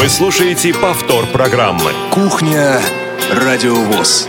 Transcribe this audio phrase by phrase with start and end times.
[0.00, 1.92] Вы слушаете повтор программы.
[2.10, 2.80] Кухня
[3.32, 4.26] Радиовоз.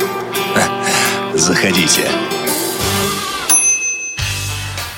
[1.34, 2.10] Заходите.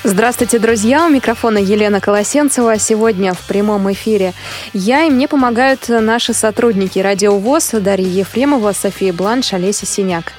[0.02, 1.06] Здравствуйте, друзья!
[1.06, 2.76] У микрофона Елена Колосенцева.
[2.80, 4.34] Сегодня в прямом эфире
[4.72, 10.32] я и мне помогают наши сотрудники Радио ВОЗ Дарья Ефремова, София Бланш, Олеся Синяк.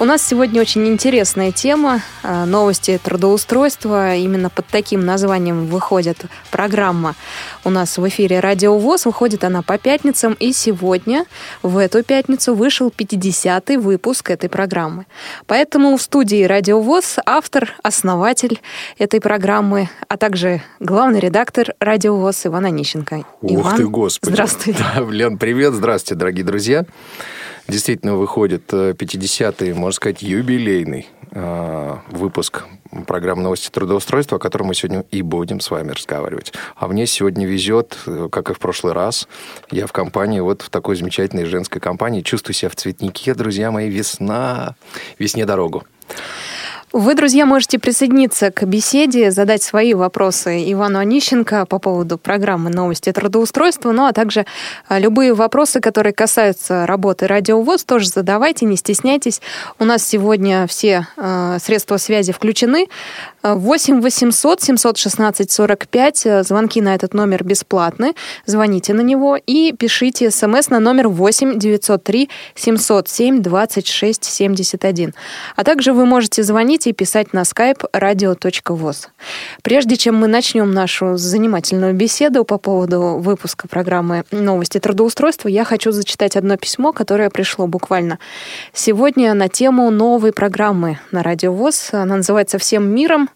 [0.00, 2.02] У нас сегодня очень интересная тема.
[2.24, 4.16] А, новости трудоустройства.
[4.16, 6.18] Именно под таким названием выходит
[6.50, 7.14] программа
[7.62, 9.06] у нас в эфире «Радио ВОЗ».
[9.06, 10.32] Выходит она по пятницам.
[10.40, 11.26] И сегодня,
[11.62, 15.06] в эту пятницу, вышел 50-й выпуск этой программы.
[15.46, 18.60] Поэтому в студии «Радио ВОЗ» автор, основатель
[18.98, 23.24] этой программы, а также главный редактор «Радио ВОЗ» Иван Онищенко.
[23.42, 24.32] Ух Иван, ты, Господи.
[24.32, 24.84] Здравствуйте.
[24.94, 25.72] Да, Лен, привет.
[25.72, 26.84] Здравствуйте, дорогие друзья
[27.68, 32.64] действительно выходит 50-й, э, можно сказать, юбилейный э, выпуск
[33.06, 36.52] программы «Новости трудоустройства», о котором мы сегодня и будем с вами разговаривать.
[36.76, 39.28] А мне сегодня везет, э, как и в прошлый раз,
[39.70, 43.88] я в компании, вот в такой замечательной женской компании, чувствую себя в цветнике, друзья мои,
[43.88, 44.76] весна,
[45.18, 45.84] весне дорогу.
[46.92, 53.10] Вы, друзья, можете присоединиться к беседе, задать свои вопросы Ивану Онищенко по поводу программы «Новости
[53.10, 54.46] трудоустройства», ну а также
[54.88, 59.40] а, любые вопросы, которые касаются работы радиовоз, тоже задавайте, не стесняйтесь.
[59.78, 62.86] У нас сегодня все э, средства связи включены.
[63.44, 66.26] 8 800 716 45.
[66.46, 68.14] Звонки на этот номер бесплатны.
[68.46, 75.14] Звоните на него и пишите смс на номер 8 903 707 26 71.
[75.56, 79.08] А также вы можете звонить и писать на skype radio.voz.
[79.62, 85.92] Прежде чем мы начнем нашу занимательную беседу по поводу выпуска программы «Новости трудоустройства», я хочу
[85.92, 88.18] зачитать одно письмо, которое пришло буквально
[88.72, 91.90] сегодня на тему новой программы на Радио ВОЗ.
[91.92, 93.28] Она называется «Всем миром».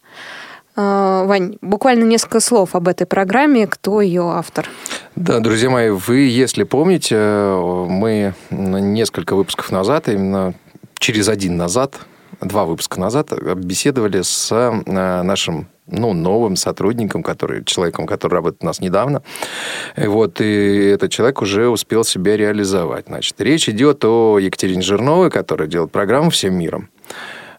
[0.77, 3.66] А, Вань, буквально несколько слов об этой программе.
[3.66, 4.68] Кто ее автор?
[5.16, 10.54] Да, друзья мои, вы, если помните, мы несколько выпусков назад, именно
[10.98, 11.98] через один назад,
[12.41, 18.66] два выпуска назад, беседовали с э, нашим ну, новым сотрудником, который, человеком, который работает у
[18.66, 19.22] нас недавно.
[19.97, 23.06] И вот, и этот человек уже успел себя реализовать.
[23.09, 26.91] Значит, речь идет о Екатерине Жирновой, которая делает программу «Всем миром».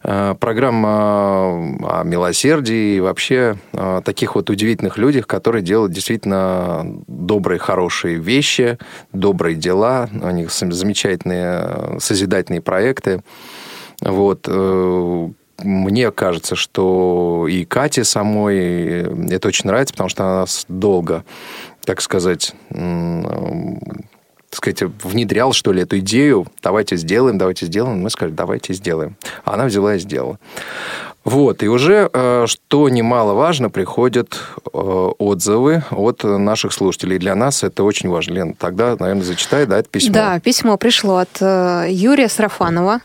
[0.02, 7.60] Э, программа о милосердии и вообще о таких вот удивительных людях, которые делают действительно добрые,
[7.60, 8.78] хорошие вещи,
[9.12, 10.10] добрые дела.
[10.22, 13.24] У них замечательные созидательные проекты.
[14.02, 14.46] Вот.
[14.48, 15.30] Э,
[15.62, 21.26] мне кажется, что и Кате самой это очень нравится, потому что она нас долго,
[21.84, 22.56] так сказать,
[24.50, 28.00] так сказать, внедрял, что ли, эту идею, давайте сделаем, давайте сделаем.
[28.00, 29.16] Мы сказали, давайте сделаем.
[29.46, 30.40] А она взяла и сделала.
[31.26, 37.18] Вот, и уже, э, что немаловажно, приходят э, отзывы от наших слушателей.
[37.18, 38.34] Для нас это очень важно.
[38.34, 40.14] Лен, тогда, наверное, зачитай, да, это письмо.
[40.14, 43.02] Да, письмо пришло от э, Юрия Сарафанова.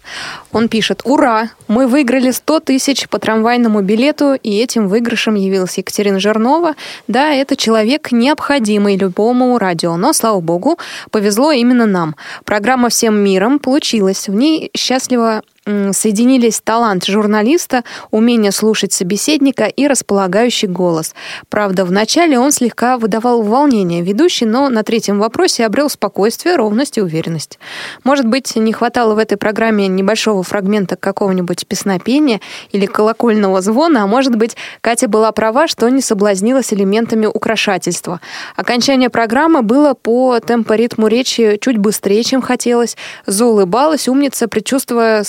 [0.52, 6.20] Он пишет, ура, мы выиграли 100 тысяч по трамвайному билету, и этим выигрышем явилась Екатерина
[6.20, 6.74] Жернова.
[7.08, 10.78] Да, это человек необходимый любому радио, но, слава богу,
[11.10, 12.14] повезло именно нам.
[12.44, 14.28] Программа «Всем миром» получилась.
[14.28, 21.14] В ней счастливо соединились талант журналиста, умение слушать собеседника и располагающий голос.
[21.48, 27.02] Правда, вначале он слегка выдавал волнение ведущий, но на третьем вопросе обрел спокойствие, ровность и
[27.02, 27.58] уверенность.
[28.04, 34.06] Может быть, не хватало в этой программе небольшого фрагмента какого-нибудь песнопения или колокольного звона, а
[34.06, 38.20] может быть, Катя была права, что не соблазнилась элементами украшательства.
[38.56, 42.96] Окончание программы было по темпоритму речи чуть быстрее, чем хотелось.
[43.26, 45.22] Заулыбалась умница, предчувствуя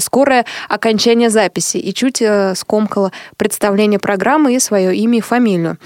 [0.00, 5.78] скорость скорое окончание записи и чуть э, скомкала представление программы и свое имя и фамилию.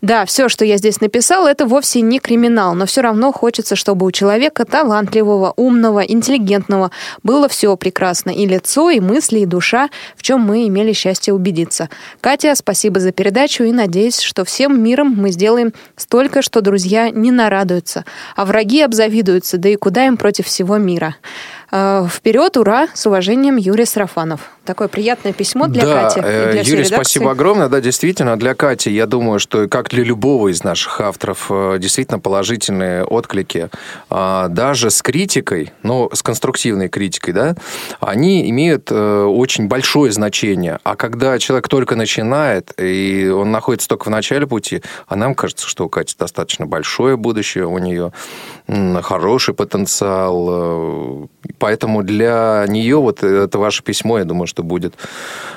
[0.00, 4.06] Да, все, что я здесь написала, это вовсе не криминал, но все равно хочется, чтобы
[4.06, 8.30] у человека талантливого, умного, интеллигентного было все прекрасно.
[8.30, 11.88] И лицо, и мысли, и душа, в чем мы имели счастье убедиться.
[12.20, 17.32] Катя, спасибо за передачу и надеюсь, что всем миром мы сделаем столько, что друзья не
[17.32, 18.04] нарадуются,
[18.36, 21.16] а враги обзавидуются, да и куда им против всего мира.
[21.72, 22.88] Э, Вперед, ура!
[22.94, 24.40] С уважением, Юрий Сарафанов.
[24.64, 26.20] Такое приятное письмо для да, Кати.
[26.22, 27.68] Э, для Юрий, спасибо огромное.
[27.68, 32.18] Да, действительно, для Кати, я думаю, что как для любого из наших авторов, э, действительно
[32.18, 33.70] положительные отклики,
[34.08, 37.54] а, даже с критикой, ну, с конструктивной критикой, да,
[38.00, 40.78] они имеют очень большое значение.
[40.82, 45.68] А когда человек только начинает, и он находится только в начале пути, а нам кажется,
[45.68, 48.12] что у Кати достаточно большое будущее, у нее
[49.02, 51.28] хороший потенциал,
[51.60, 54.94] Поэтому для нее вот это ваше письмо, я думаю, что будет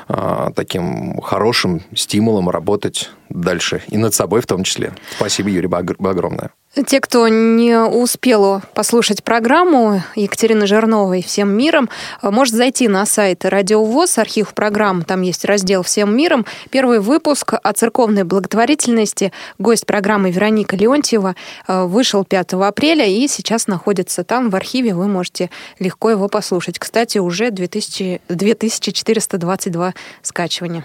[0.09, 3.81] а, таким хорошим стимулом работать дальше.
[3.87, 4.93] И над собой в том числе.
[5.15, 6.51] Спасибо, Юрий, огромное.
[6.73, 11.87] Те, кто не успел послушать программу Екатерины Жирновой «Всем миром»,
[12.23, 16.47] может зайти на сайт Радио ВОЗ, архив программ, там есть раздел «Всем миром».
[16.71, 19.31] Первый выпуск о церковной благотворительности.
[19.59, 21.35] Гость программы Вероника Леонтьева
[21.67, 24.95] э, вышел 5 апреля и сейчас находится там в архиве.
[24.95, 26.79] Вы можете легко его послушать.
[26.79, 29.93] Кстати, уже 2000, 2422
[30.23, 30.83] скачивания.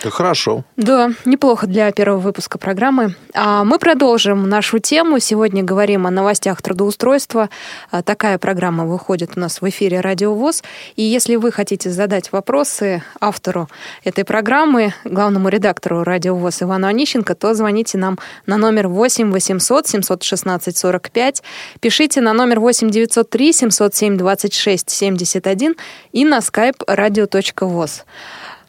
[0.00, 0.64] Это хорошо.
[0.76, 3.16] Да, неплохо для первого выпуска программы.
[3.34, 5.18] А мы продолжим нашу тему.
[5.18, 7.50] Сегодня говорим о новостях трудоустройства.
[7.90, 10.62] А, такая программа выходит у нас в эфире Радио ВОЗ.
[10.94, 13.68] И если вы хотите задать вопросы автору
[14.04, 19.88] этой программы, главному редактору Радио ВОЗ Ивану Онищенко, то звоните нам на номер 8 800
[19.88, 21.42] 716 45,
[21.80, 25.74] пишите на номер 8 903 707 26 71
[26.12, 28.04] и на skype radio.voz.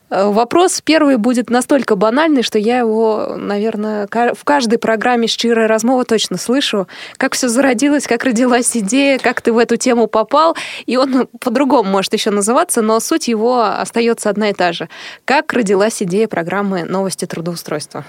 [0.10, 6.06] Э, вопрос первый будет настолько банальный, что я его, наверное, в каждой программе «Щирая размова»
[6.06, 6.88] точно слышу.
[7.18, 10.56] Как все зародилось, как родилась идея, как ты в эту тему попал.
[10.86, 14.90] И он по-другому может еще называться, но суть его остается одна и та же.
[15.26, 18.06] Как родилась идея программы «Новости трудоустройства»?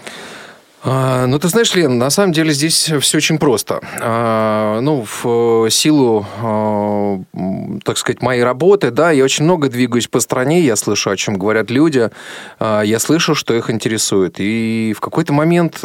[0.82, 3.80] А, ну, ты знаешь, Лен, на самом деле здесь все очень просто.
[4.00, 7.20] А, ну, в силу, а,
[7.84, 11.36] так сказать, моей работы, да, я очень много двигаюсь по стране, я слышу, о чем
[11.36, 12.10] говорят люди,
[12.60, 14.36] я слышу, что их интересует.
[14.38, 15.80] И в какой-то момент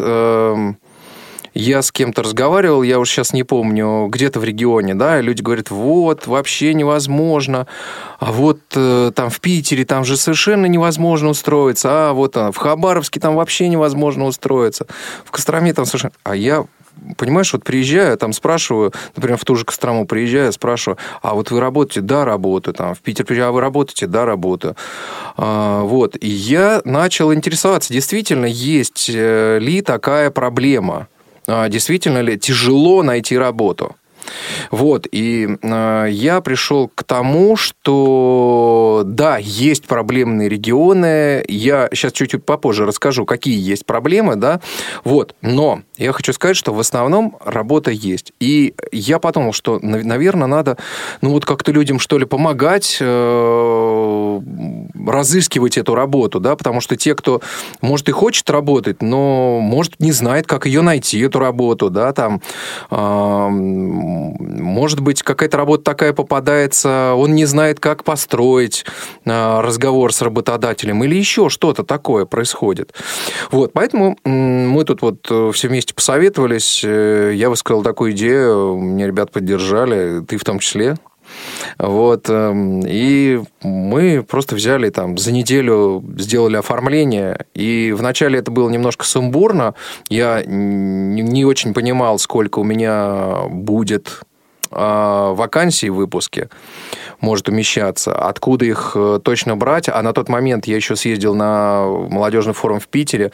[1.56, 5.40] я с кем-то разговаривал, я уж сейчас не помню, где-то в регионе, да, и люди
[5.40, 7.66] говорят, вот, вообще невозможно,
[8.18, 12.56] а вот э, там в Питере там же совершенно невозможно устроиться, а вот а, в
[12.58, 14.86] Хабаровске там вообще невозможно устроиться,
[15.24, 16.12] в Костроме там совершенно...
[16.24, 16.66] А я
[17.16, 21.60] понимаешь, вот приезжаю, там спрашиваю, например, в ту же Кострому приезжаю, спрашиваю, а вот вы
[21.60, 22.00] работаете?
[22.00, 22.74] Да, работаю.
[22.74, 24.06] Там, в Питер приезжаю, а вы работаете?
[24.06, 24.76] Да, работаю.
[25.36, 26.16] А, вот.
[26.20, 31.08] И я начал интересоваться, действительно, есть э, ли такая проблема?
[31.46, 33.94] А, действительно ли тяжело найти работу.
[34.70, 41.44] Вот, и э, я пришел к тому, что да, есть проблемные регионы.
[41.48, 44.60] Я сейчас чуть-чуть попозже расскажу, какие есть проблемы, да.
[45.04, 48.32] Вот, но я хочу сказать, что в основном работа есть.
[48.40, 50.76] И я подумал, что, наверное, надо,
[51.20, 54.40] ну вот как-то людям что ли помогать э,
[55.06, 57.40] разыскивать эту работу, да, потому что те, кто,
[57.80, 62.40] может, и хочет работать, но, может, не знает, как ее найти, эту работу, да, там
[62.90, 63.48] э,
[64.38, 68.84] может быть, какая-то работа такая попадается, он не знает, как построить
[69.24, 72.94] а, разговор с работодателем или еще что-то такое происходит.
[73.50, 79.06] Вот, поэтому мы тут вот э, все вместе посоветовались, э, я высказал такую идею, меня
[79.06, 80.96] ребят поддержали, ты в том числе.
[81.78, 82.28] Вот.
[82.28, 87.46] Эм, и мы просто взяли там за неделю сделали оформление.
[87.54, 89.74] И вначале это было немножко сумбурно.
[90.08, 94.22] Я не очень понимал, сколько у меня будет
[94.70, 96.48] а, вакансий в выпуске
[97.20, 99.88] может умещаться, откуда их э, точно брать.
[99.88, 103.30] А на тот момент я еще съездил на молодежный форум в Питере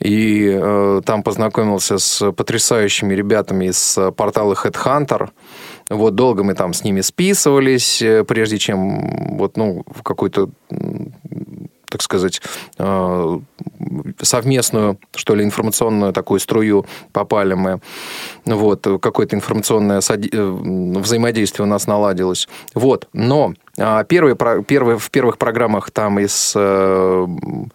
[0.00, 5.30] и э, там познакомился с потрясающими ребятами из портала Headhunter.
[5.88, 10.50] Вот долго мы там с ними списывались, э, прежде чем вот, ну, в какой-то
[11.88, 12.42] так сказать,
[12.78, 13.38] э,
[14.20, 17.80] совместную, что ли, информационную такую струю попали мы.
[18.44, 20.58] Вот, какое-то информационное э,
[21.00, 22.48] взаимодействие у нас наладилось.
[22.74, 27.68] Вот, но а, Первые, первые, в первых программах там из job.ru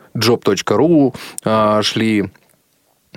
[1.81, 2.40] шли Э,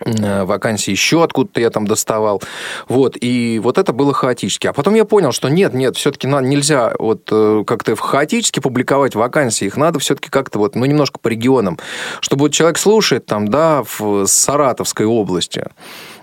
[0.00, 2.42] вакансии еще откуда-то я там доставал.
[2.88, 4.66] Вот, и вот это было хаотически.
[4.66, 9.66] А потом я понял, что нет, нет, все-таки нельзя вот э, как-то хаотически публиковать вакансии,
[9.66, 11.78] их надо все-таки как-то вот, ну, немножко по регионам,
[12.20, 15.64] чтобы вот человек слушает там, да, в Саратовской области,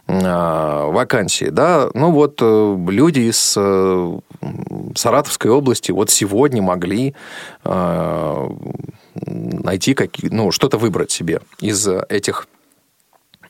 [0.07, 3.57] э, вакансии, да, ну вот люди из
[4.97, 7.15] Саратовской области вот сегодня могли
[9.13, 12.60] найти какие, ну, что-то выбрать себе из этих Э,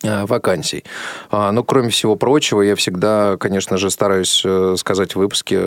[0.03, 0.83] вакансий.
[1.29, 5.61] А, но, кроме всего прочего, я всегда, конечно же, стараюсь э, сказать в выпуске,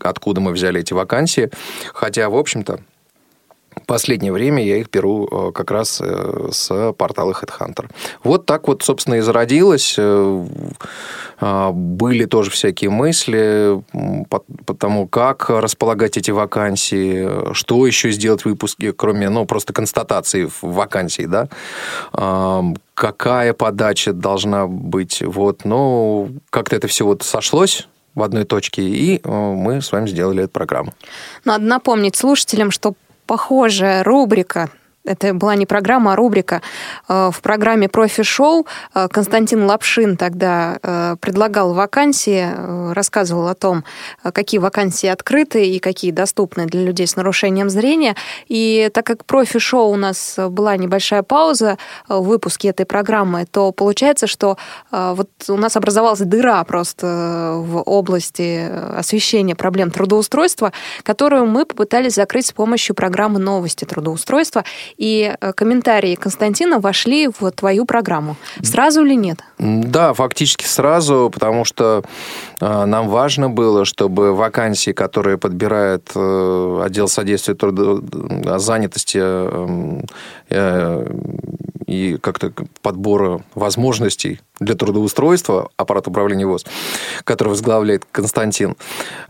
[0.00, 1.50] откуда мы взяли эти вакансии.
[1.92, 2.80] Хотя, в общем-то,
[3.88, 7.90] последнее время я их беру э, как раз с портала HeadHunter.
[8.22, 9.98] Вот так вот, собственно, и зародилось.
[11.40, 13.82] Были тоже всякие мысли
[14.28, 19.72] по, по тому, как располагать эти вакансии, что еще сделать в выпуске, кроме, ну, просто
[19.72, 21.48] констатации в вакансии, да,
[22.94, 25.22] какая подача должна быть.
[25.22, 30.08] Вот, но как-то это все вот сошлось в одной точке, и э, мы с вами
[30.08, 30.92] сделали эту программу.
[31.44, 32.94] Надо напомнить слушателям, что
[33.28, 34.70] похожая рубрика
[35.08, 36.62] это была не программа, а рубрика.
[37.08, 43.84] В программе «Профи-шоу» Константин Лапшин тогда предлагал вакансии, рассказывал о том,
[44.22, 48.16] какие вакансии открыты и какие доступны для людей с нарушением зрения.
[48.48, 54.26] И так как профи-шоу у нас была небольшая пауза в выпуске этой программы, то получается,
[54.26, 54.56] что
[54.90, 60.72] вот у нас образовалась дыра просто в области освещения проблем трудоустройства,
[61.02, 64.64] которую мы попытались закрыть с помощью программы новости трудоустройства.
[64.98, 68.36] И э, комментарии Константина вошли в твою программу.
[68.62, 69.44] Сразу или нет?
[69.58, 72.04] Да, фактически сразу, потому что
[72.60, 78.04] э, нам важно было, чтобы вакансии, которые подбирает э, отдел содействия труду,
[78.58, 79.18] занятости
[81.86, 86.66] и как-то подбора возможностей для трудоустройства аппарат управления ВОЗ,
[87.24, 88.76] который возглавляет Константин,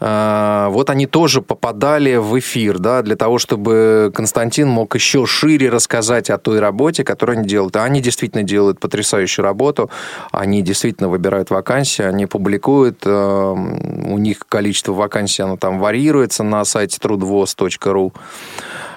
[0.01, 6.31] вот они тоже попадали в эфир, да, для того, чтобы Константин мог еще шире рассказать
[6.31, 7.77] о той работе, которую они делают.
[7.77, 9.91] А они действительно делают потрясающую работу,
[10.33, 16.65] они действительно выбирают вакансии, они публикуют, а, у них количество вакансий, оно там варьируется на
[16.65, 18.13] сайте трудвоз.ру.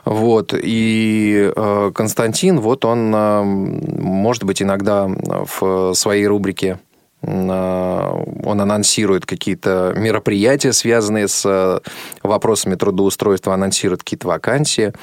[0.05, 0.53] Вот.
[0.55, 6.79] И э, Константин, вот он, э, может быть, иногда в своей рубрике
[7.21, 11.81] э, он анонсирует какие-то мероприятия, связанные с
[12.23, 14.93] вопросами трудоустройства, анонсирует какие-то вакансии.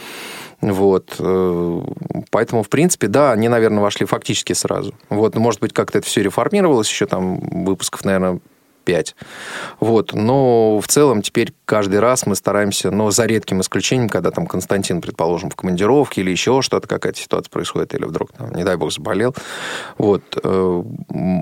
[0.60, 1.14] Вот.
[2.30, 4.94] Поэтому, в принципе, да, они, наверное, вошли фактически сразу.
[5.08, 5.34] Вот.
[5.36, 8.40] Может быть, как-то это все реформировалось еще там выпусков, наверное,
[8.88, 9.16] 5.
[9.80, 10.14] Вот.
[10.14, 15.02] Но в целом теперь каждый раз мы стараемся, но за редким исключением, когда там Константин,
[15.02, 18.90] предположим, в командировке или еще что-то, какая-то ситуация происходит, или вдруг, там, не дай бог,
[18.90, 19.34] заболел.
[19.98, 20.22] Вот.
[20.42, 20.82] Э,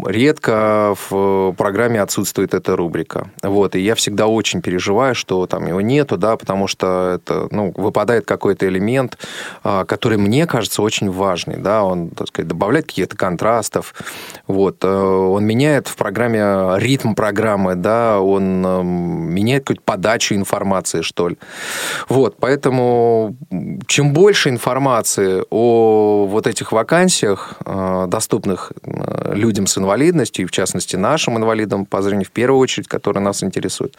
[0.06, 3.30] редко в программе отсутствует эта рубрика.
[3.44, 3.76] Вот.
[3.76, 8.26] И я всегда очень переживаю, что там его нету, да, потому что это, ну, выпадает
[8.26, 9.18] какой-то элемент,
[9.62, 13.94] а, который мне кажется очень важный, да, он, так сказать, добавляет каких-то контрастов,
[14.48, 14.82] вот.
[14.82, 21.02] Э, он меняет в программе ритм программы, программы, да, он э, меняет какую-то подачу информации,
[21.02, 21.36] что ли.
[22.08, 23.36] Вот, поэтому
[23.86, 30.50] чем больше информации о вот этих вакансиях, э, доступных э, людям с инвалидностью, и в
[30.50, 33.96] частности нашим инвалидам по зрению в первую очередь, которые нас интересуют,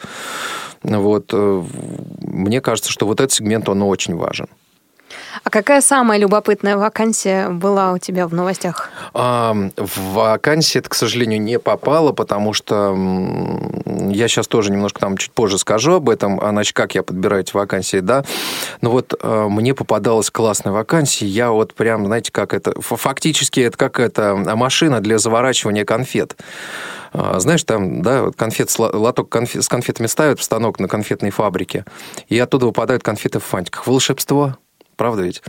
[0.82, 4.46] вот, мне кажется, что вот этот сегмент, он очень важен.
[5.44, 8.90] А какая самая любопытная вакансия была у тебя в новостях?
[9.14, 12.96] А, в вакансии это, к сожалению, не попало, потому что
[14.10, 17.42] я сейчас тоже немножко там чуть позже скажу об этом, а значит, как я подбираю
[17.42, 18.24] эти вакансии, да.
[18.80, 23.76] Но вот а, мне попадалась классная вакансия, я вот прям, знаете, как это, фактически это
[23.76, 26.36] как это машина для заворачивания конфет.
[27.12, 31.84] А, знаешь, там, да, конфет, лоток конфет, с конфетами ставят в станок на конфетной фабрике,
[32.28, 33.86] и оттуда выпадают конфеты в фантиках.
[33.86, 34.56] Волшебство
[34.98, 35.42] правда ведь?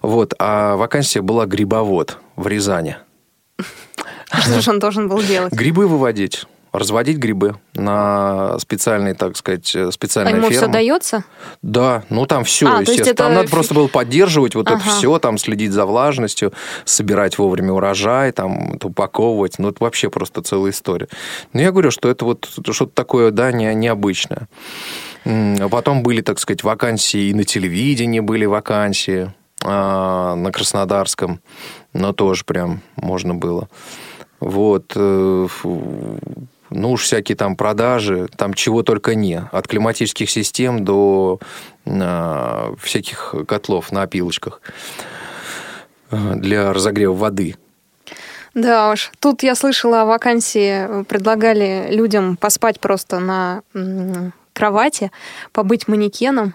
[0.00, 2.96] Вот, а вакансия была грибовод в Рязани.
[4.32, 5.52] Что же он должен был делать?
[5.52, 10.56] Грибы выводить разводить грибы на специальной, так сказать, специальной а ему ферме.
[10.56, 11.24] все дается?
[11.60, 13.10] Да, ну там все, а, естественно.
[13.10, 13.22] Это...
[13.24, 14.80] Там надо просто было поддерживать вот ага.
[14.80, 16.52] это все, там следить за влажностью,
[16.86, 19.58] собирать вовремя урожай, там упаковывать.
[19.58, 21.08] Ну, это вообще просто целая история.
[21.52, 24.48] Но я говорю, что это вот что-то такое, да, не, необычное.
[25.24, 29.32] А потом были, так сказать, вакансии и на телевидении были вакансии
[29.64, 31.40] а, на Краснодарском,
[31.92, 33.68] но тоже прям можно было.
[34.40, 34.92] Вот.
[34.96, 35.46] Э,
[36.70, 39.40] ну уж всякие там продажи, там чего только не.
[39.52, 41.38] От климатических систем до
[41.86, 44.60] а, всяких котлов на опилочках
[46.10, 47.56] э, для разогрева воды.
[48.54, 49.12] Да уж.
[49.20, 53.62] Тут я слышала о вакансии, предлагали людям поспать просто на
[54.62, 55.10] кровати,
[55.50, 56.54] побыть манекеном.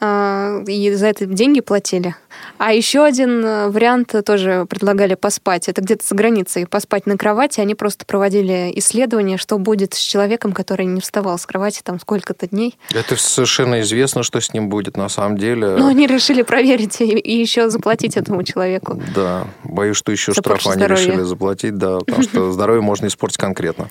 [0.00, 2.14] А, и за это деньги платили.
[2.58, 5.68] А еще один э, вариант тоже предлагали поспать.
[5.68, 6.66] Это где-то за границей.
[6.66, 7.60] Поспать на кровати.
[7.60, 12.46] Они просто проводили исследование, что будет с человеком, который не вставал с кровати там сколько-то
[12.46, 12.78] дней.
[12.94, 15.76] Это совершенно известно, что с ним будет на самом деле.
[15.76, 19.00] Но они решили проверить и еще заплатить этому человеку.
[19.14, 23.90] Да, боюсь, что еще штраф они решили заплатить, да, потому что здоровье можно испортить конкретно.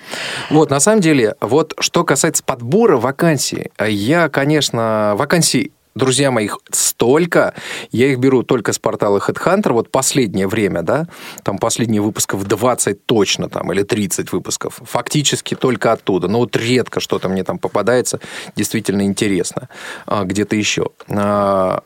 [0.49, 7.53] Вот, на самом деле, вот что касается подбора вакансий, я, конечно, вакансий друзья мои, столько.
[7.91, 9.73] Я их беру только с портала HeadHunter.
[9.73, 11.07] Вот последнее время, да,
[11.43, 14.79] там последние выпусков 20 точно, там, или 30 выпусков.
[14.83, 16.27] Фактически только оттуда.
[16.27, 18.19] Но вот редко что-то мне там попадается
[18.55, 19.69] действительно интересно.
[20.05, 20.89] А, где-то еще.
[21.09, 21.83] А,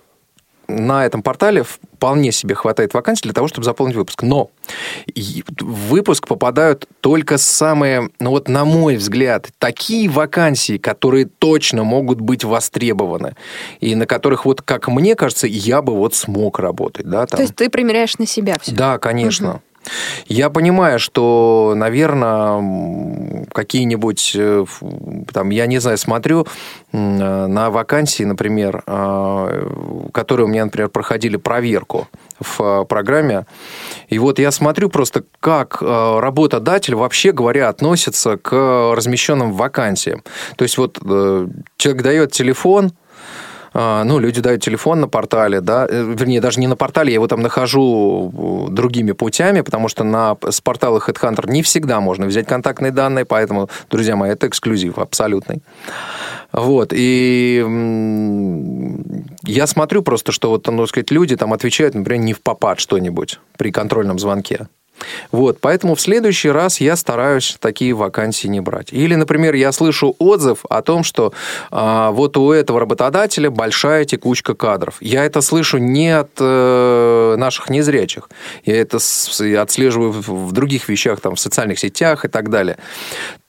[0.72, 4.24] на этом портале вполне себе хватает вакансий для того, чтобы заполнить выпуск.
[4.24, 4.50] Но
[5.60, 12.22] в выпуск попадают только самые, ну вот на мой взгляд, такие вакансии, которые точно могут
[12.22, 13.36] быть востребованы.
[13.80, 17.06] И на которых, вот как мне кажется, я бы вот смог работать.
[17.06, 17.38] Да, там.
[17.38, 18.72] То есть ты примеряешь на себя все?
[18.72, 19.52] Да, конечно.
[19.52, 19.62] Угу.
[20.28, 24.66] Я понимаю, что, наверное, какие-нибудь, э,
[25.34, 26.48] там, я не знаю, смотрю
[26.92, 32.08] на вакансии, например, а, которые у меня, например, проходили проверку
[32.40, 33.46] в э, программе,
[34.10, 40.24] и вот я смотрю просто, как э, работодатель, вообще говоря, относится к размещенным вакансиям.
[40.58, 41.00] То есть вот
[41.78, 42.92] человек дает телефон,
[43.74, 47.28] ну, люди дают телефон на портале, да, э, вернее, даже не на портале, я его
[47.28, 52.48] там нахожу э, другими путями, потому что на, с портала HeadHunter не всегда можно взять
[52.48, 55.62] контактные данные, поэтому, друзья мои, это эксклюзив абсолютный.
[56.52, 57.66] Вот, и
[59.44, 63.40] я смотрю просто, что вот, ну, сказать, люди там отвечают, например, не в попад что-нибудь
[63.58, 64.68] при контрольном звонке.
[65.32, 68.92] Вот, поэтому в следующий раз я стараюсь такие вакансии не брать.
[68.92, 71.34] Или, например, я слышу отзыв о том, что
[71.72, 74.98] а, вот у этого работодателя большая текучка кадров.
[75.02, 78.30] Я это слышу не от э, наших незрячих.
[78.66, 82.78] Я это с, отслеживаю в, в других вещах, там, в социальных сетях и так далее.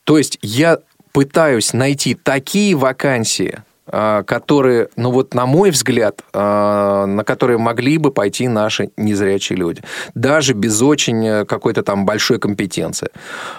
[0.05, 0.79] То есть я
[1.13, 3.59] пытаюсь найти такие вакансии,
[3.93, 9.83] которые, ну вот на мой взгляд, а, на которые могли бы пойти наши незрячие люди.
[10.15, 13.11] Даже без очень э, какой-то там большой компетенции.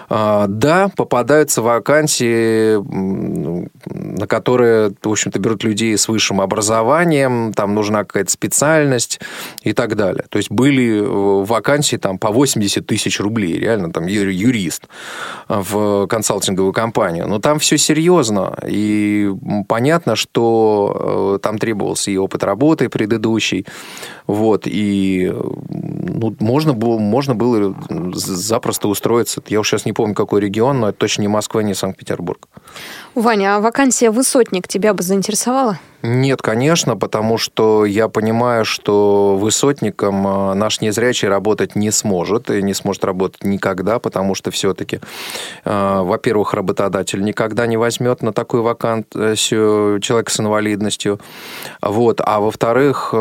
[0.08, 2.76] Да, попадаются вакансии,
[3.86, 9.20] на которые, в общем-то, берут людей с высшим образованием, там нужна какая-то специальность
[9.62, 10.24] и так далее.
[10.28, 14.84] То есть были э, вакансии там по 80 тысяч рублей, реально там юрист
[15.48, 17.28] в консалтинговую компанию.
[17.28, 19.30] Но там все серьезно, и
[19.68, 23.66] понятно, что что э, там требовался и опыт работы предыдущий,
[24.26, 25.32] вот, и
[25.68, 27.74] ну, можно, было, можно было
[28.14, 29.42] запросто устроиться.
[29.48, 32.48] Я уж сейчас не помню, какой регион, но это точно не Москва, не Санкт-Петербург.
[33.14, 35.78] Ваня, а вакансия высотник тебя бы заинтересовала?
[36.06, 42.62] Нет, конечно, потому что я понимаю, что высотником э, наш незрячий работать не сможет, и
[42.62, 45.00] не сможет работать никогда, потому что все-таки,
[45.64, 51.20] э, во-первых, работодатель никогда не возьмет на такую вакансию человека с инвалидностью,
[51.80, 53.16] вот, а во-вторых, э,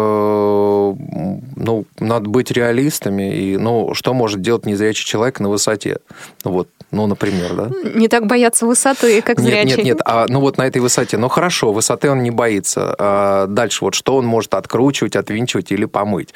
[1.55, 5.99] ну, надо быть реалистами, и, ну, что может делать незрячий человек на высоте?
[6.43, 7.71] Вот, ну, например, да?
[7.95, 9.69] Не так бояться высоты, как зрячий.
[9.69, 12.72] Нет, нет, нет, а, ну вот на этой высоте, ну хорошо, высоты он не боится,
[12.73, 12.95] двигаться.
[12.97, 16.33] А дальше вот что он может откручивать, отвинчивать или помыть?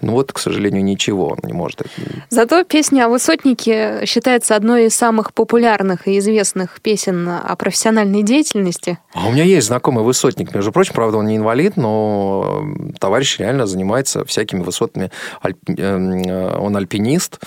[0.00, 1.82] Ну вот, к сожалению, ничего он не может.
[2.28, 8.98] Зато песня о высотнике считается одной из самых популярных и известных песен о профессиональной деятельности.
[9.14, 12.64] А у меня есть знакомый высотник, между прочим, правда, он не инвалид, но
[12.98, 15.10] товарищ реально занимается всякими высотами.
[15.42, 17.40] Э, он альпинист.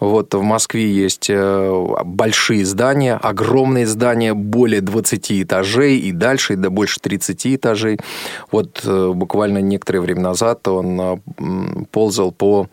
[0.00, 6.56] Вот в Москве есть э, большие здания, огромные здания, более 20 этажей и дальше, и
[6.56, 7.98] до больше 30 этажей этажей.
[8.50, 11.16] Вот э, буквально некоторое время назад он э,
[11.90, 12.68] ползал по...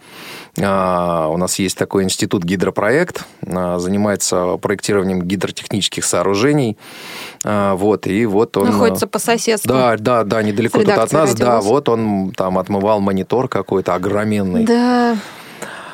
[0.62, 6.78] А, у нас есть такой институт гидропроект, а, занимается проектированием гидротехнических сооружений.
[7.43, 8.67] А, вот, и вот он...
[8.67, 9.69] Находится по соседству.
[9.69, 11.34] Да, да, да, недалеко тут от нас.
[11.36, 14.65] Да, вот он там отмывал монитор какой-то огроменный.
[14.65, 15.17] Да,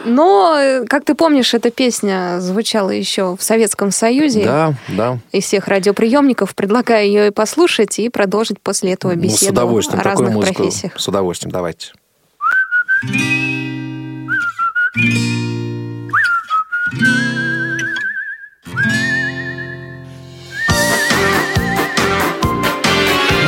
[0.05, 4.45] но, э, как ты помнишь, эта песня звучала еще в Советском Союзе.
[4.45, 5.17] Да, да.
[5.31, 6.55] Из всех радиоприемников.
[6.55, 9.99] Предлагаю ее и послушать, и продолжить после этого беседу ну, с удовольствием.
[9.99, 10.93] о разных Такую музыку профессиях.
[10.95, 11.91] С удовольствием, давайте.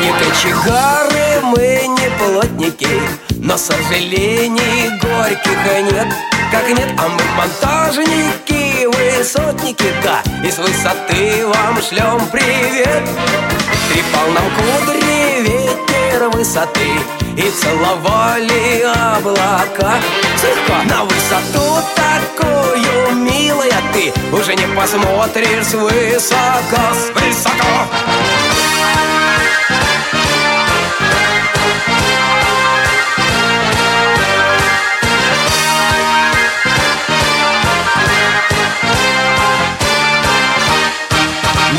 [0.02, 3.00] Не кочегары мы, не плотники,
[3.38, 10.22] но сожалений горьких нет как нет, а мы монтажники, высотники, да.
[10.44, 13.04] И с высоты вам шлем привет.
[13.90, 16.88] Трепал нам кудри ветер высоты
[17.36, 18.82] И целовали
[19.16, 19.94] облака.
[20.40, 27.88] Слегка на высоту такую, милая ты Уже не посмотришь свысока, свысока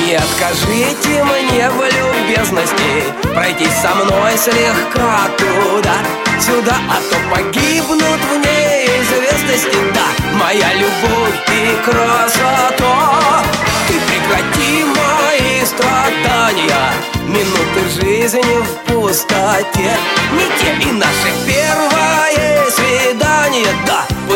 [0.09, 5.97] Не откажите мне в любезности Пройти со мной слегка туда
[6.41, 13.45] Сюда, а то погибнут в неизвестности Да, моя любовь и красота.
[13.87, 16.95] Ты прекрати мои страдания.
[17.27, 19.95] Минуты жизни в пустоте.
[20.33, 21.69] Не те и наши песни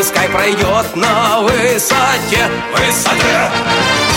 [0.03, 4.12] пускай пройдет на высоте, высоте.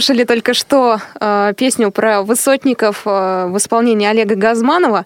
[0.00, 5.04] Слушали только что э, песню про высотников э, в исполнении Олега Газманова.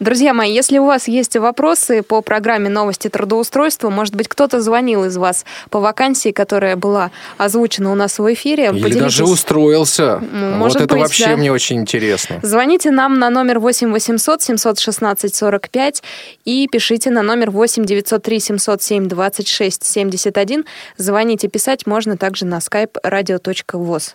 [0.00, 5.04] Друзья мои, если у вас есть вопросы по программе «Новости трудоустройства», может быть, кто-то звонил
[5.04, 9.02] из вас по вакансии, которая была озвучена у нас в эфире, Или поделитесь.
[9.02, 10.18] даже устроился.
[10.20, 11.36] Ну, вот может это быть, вообще да.
[11.36, 12.40] мне очень интересно.
[12.42, 16.02] Звоните нам на номер 8 800 716 45
[16.44, 20.64] и пишите на номер 8 903 707 26 71.
[20.96, 24.14] Звоните, писать можно также на skype radio.voz.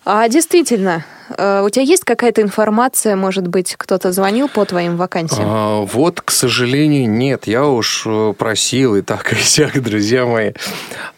[0.03, 1.05] А действительно,
[1.37, 5.47] э, у тебя есть какая-то информация, может быть, кто-то звонил по твоим вакансиям?
[5.47, 7.45] А, вот, к сожалению, нет.
[7.45, 10.53] Я уж э, просил и так, и сяк, друзья мои.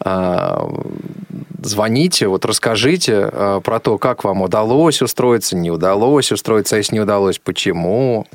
[0.00, 0.68] А,
[1.64, 6.96] Звоните, вот расскажите а, про то, как вам удалось устроиться, не удалось устроиться, а если
[6.96, 8.26] не удалось, почему,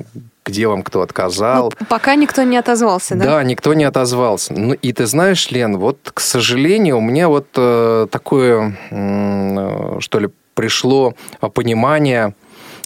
[0.44, 1.72] где вам кто отказал.
[1.78, 3.24] Ну, пока никто не отозвался, да?
[3.24, 4.52] Да, никто не отозвался.
[4.54, 10.18] Ну, и ты знаешь, Лен, вот, к сожалению, у меня вот э, такое, э, что
[10.18, 12.34] ли, пришло э, понимание,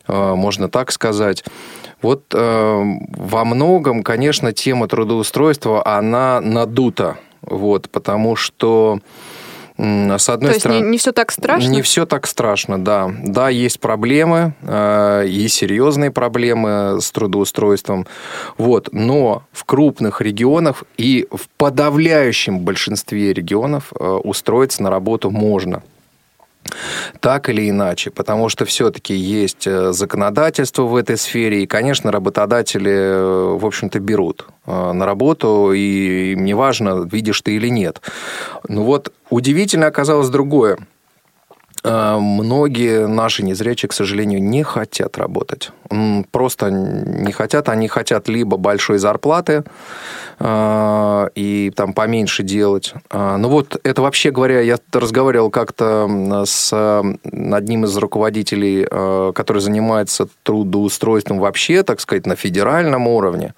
[0.06, 1.42] э, можно так сказать.
[2.02, 2.82] Вот э,
[3.16, 7.16] во многом, конечно, тема трудоустройства, она надута.
[7.42, 9.00] Вот, потому что,
[9.76, 10.86] с одной То есть стороны...
[10.88, 11.68] не, все так страшно?
[11.68, 13.10] Не все так страшно, да.
[13.24, 18.06] Да, есть проблемы, э, и серьезные проблемы с трудоустройством.
[18.56, 18.90] Вот.
[18.92, 25.82] Но в крупных регионах и в подавляющем большинстве регионов э, устроиться на работу можно.
[27.20, 32.92] Так или иначе, потому что все-таки есть э, законодательство в этой сфере, и, конечно, работодатели,
[32.92, 38.00] э, в общем-то, берут э, на работу, и им не важно, видишь ты или нет.
[38.68, 40.78] Ну вот, удивительно оказалось другое.
[41.84, 45.70] Э, Многие наши незрячие, к сожалению, не хотят работать.
[46.32, 47.68] Просто не хотят.
[47.68, 49.64] Они хотят либо большой зарплаты
[50.38, 52.94] э, и там поменьше делать.
[53.10, 58.86] Э, Ну вот это вообще говоря, я разговаривал как-то с одним из руководителей,
[59.32, 63.54] который занимается трудоустройством вообще, так сказать, на федеральном уровне.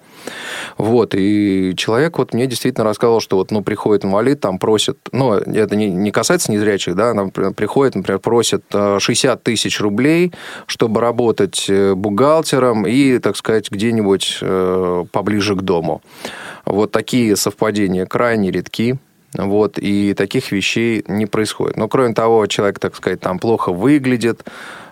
[0.77, 5.33] Вот, и человек вот мне действительно рассказал, что вот, ну, приходит инвалид, там просит, ну,
[5.33, 10.33] это не, не касается незрячих, да, она при- приходит, например, просит э, 60 тысяч рублей,
[10.65, 16.01] чтобы работать э, бухгалтером и, так сказать, где-нибудь э, поближе к дому.
[16.65, 18.97] Вот такие совпадения крайне редки.
[19.33, 21.75] Вот, и таких вещей не происходит.
[21.75, 24.49] Но, кроме того, человек, так сказать, там плохо выглядит, э,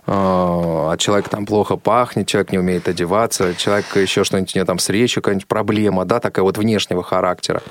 [0.07, 4.79] а человек там плохо пахнет, человек не умеет одеваться, человек еще что-нибудь, у него там
[4.79, 7.61] с речью какая-нибудь проблема, да, такая вот внешнего характера.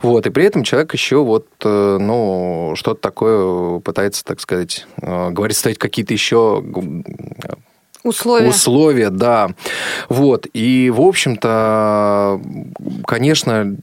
[0.00, 5.30] Вот, и при этом человек еще вот, э, ну, что-то такое пытается, так сказать, э,
[5.30, 6.62] говорит, ставить какие-то еще
[8.04, 8.48] Условия.
[8.48, 9.48] Условия, да.
[10.10, 10.46] Вот.
[10.52, 12.38] И, в общем-то,
[13.06, 13.76] конечно,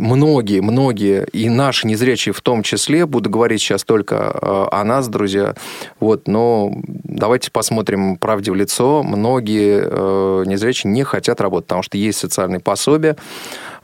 [0.00, 5.08] многие, многие, и наши незрячие в том числе, буду говорить сейчас только э, о нас,
[5.08, 5.54] друзья,
[6.00, 9.02] вот, но давайте посмотрим правде в лицо.
[9.02, 13.16] Многие э, незрячие не хотят работать, потому что есть социальные пособия,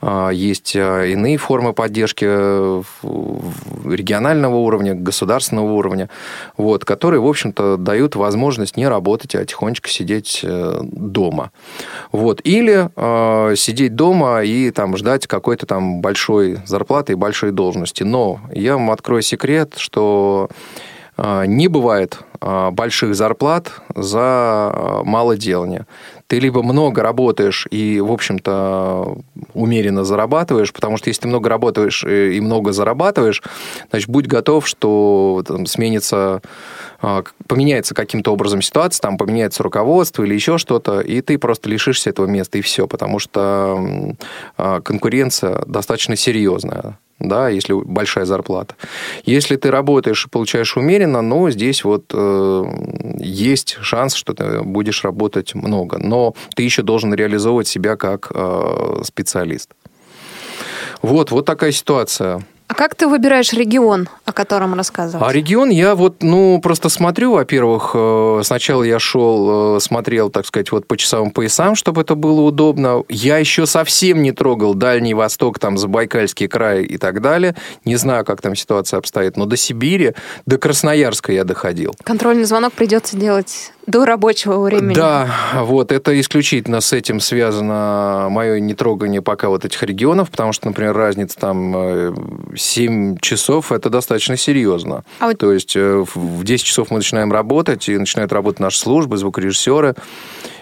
[0.01, 2.83] есть э, иные формы поддержки э,
[3.83, 6.09] регионального уровня, государственного уровня,
[6.55, 11.51] вот, которые, в общем-то, дают возможность не работать, а тихонечко сидеть э, дома.
[12.11, 12.41] Вот.
[12.43, 18.03] Или э, сидеть дома и там ждать какой-то там большой зарплаты и большой должности.
[18.03, 20.49] Но я вам открою секрет, что
[21.17, 25.87] не бывает больших зарплат за малоделание.
[26.27, 29.17] Ты либо много работаешь и, в общем-то,
[29.53, 33.41] умеренно зарабатываешь, потому что если ты много работаешь э, и много зарабатываешь,
[33.89, 36.41] значит, будь готов, что там, сменится,
[37.01, 42.09] э, поменяется каким-то образом ситуация, там поменяется руководство или еще что-то, и ты просто лишишься
[42.09, 44.15] этого места, и все, потому что
[44.57, 46.97] э, конкуренция достаточно серьезная.
[47.19, 48.75] Да, если большая зарплата.
[49.25, 52.63] Если ты работаешь и получаешь умеренно, но здесь вот э,
[53.19, 55.97] есть шанс, что ты будешь работать много.
[55.97, 59.71] Но ты еще должен реализовывать себя как э, специалист.
[61.01, 62.43] Вот, вот такая ситуация.
[62.67, 65.25] А как ты выбираешь регион, о котором рассказывал?
[65.25, 70.45] А регион я вот, ну, просто смотрю, во-первых, э, сначала я шел, э, смотрел, так
[70.45, 73.03] сказать, вот по часовым поясам, чтобы это было удобно.
[73.07, 77.55] Я еще совсем не трогал Дальний Восток, там, Забайкальский край и так далее.
[77.85, 80.13] Не знаю, как там ситуация обстоит, но до Сибири,
[80.45, 81.95] до Красноярска я доходил.
[82.03, 84.93] Контрольный звонок придется делать до рабочего времени.
[84.93, 90.67] Да, вот это исключительно с этим связано мое нетрогание пока вот этих регионов, потому что,
[90.67, 95.03] например, разница там 7 э, часов это достаточно серьезно.
[95.19, 95.37] А вот...
[95.37, 99.95] То есть э, в 10 часов мы начинаем работать, и начинают работать наши службы, звукорежиссеры.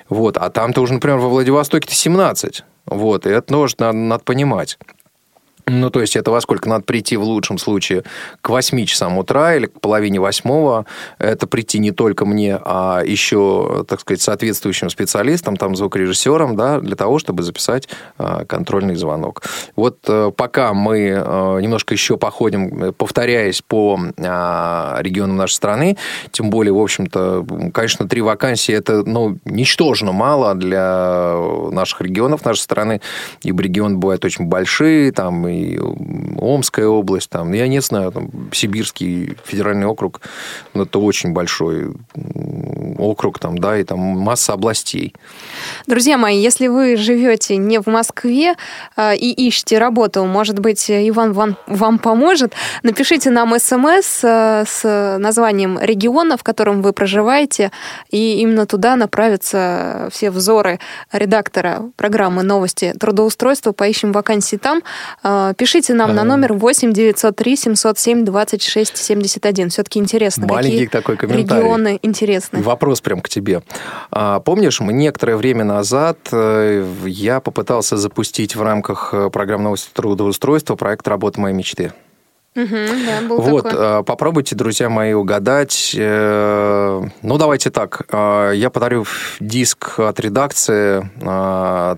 [0.08, 0.38] Вот.
[0.38, 2.64] А там-то уже, например, во Владивостоке-то 17.
[2.86, 3.26] Вот.
[3.26, 4.78] И это тоже надо, надо понимать.
[5.68, 8.04] Ну, то есть это во сколько надо прийти в лучшем случае
[8.42, 10.86] к 8 часам утра или к половине восьмого.
[11.18, 16.96] Это прийти не только мне, а еще, так сказать, соответствующим специалистам, там, звукорежиссерам, да, для
[16.96, 19.42] того, чтобы записать а, контрольный звонок.
[19.76, 25.98] Вот э, пока мы э, немножко еще походим, повторяясь по а, регионам нашей страны,
[26.32, 31.36] тем более, в общем-то, конечно, три вакансии это, ну, ничтожно мало для
[31.72, 33.02] наших регионов нашей страны,
[33.42, 35.80] ибо регионы бывают очень большие, там, и
[36.40, 40.22] Омская область, там, я не знаю, там, Сибирский федеральный округ,
[40.74, 41.94] ну, это очень большой
[42.98, 45.14] округ, там, да, и там масса областей.
[45.88, 48.56] Друзья мои, если вы живете не в Москве
[48.96, 55.18] э, и ищете работу, может быть, Иван вам, вам поможет, напишите нам смс э, с
[55.20, 57.72] названием региона, в котором вы проживаете,
[58.10, 60.80] и именно туда направятся все взоры
[61.12, 63.72] редактора программы «Новости трудоустройства».
[63.72, 64.82] Поищем вакансии там.
[65.52, 66.14] Э, пишите нам а...
[66.14, 69.70] на номер 8 903 707 26 71.
[69.70, 71.62] Все-таки интересно, Маленький какие такой комментарий.
[71.62, 72.62] регионы интересны.
[72.62, 73.62] Вопрос прям к тебе.
[74.12, 80.76] А, помнишь, мы некоторое время назад э, я попытался запустить в рамках э, программного трудоустройства
[80.76, 81.94] проект «Работа моей мечты».
[82.56, 82.70] Угу,
[83.06, 84.00] да, был вот, такой.
[84.00, 85.94] Э, попробуйте, друзья мои, угадать.
[85.94, 88.04] Э, ну, давайте так.
[88.10, 89.06] Э, я подарю
[89.42, 91.10] диск от редакции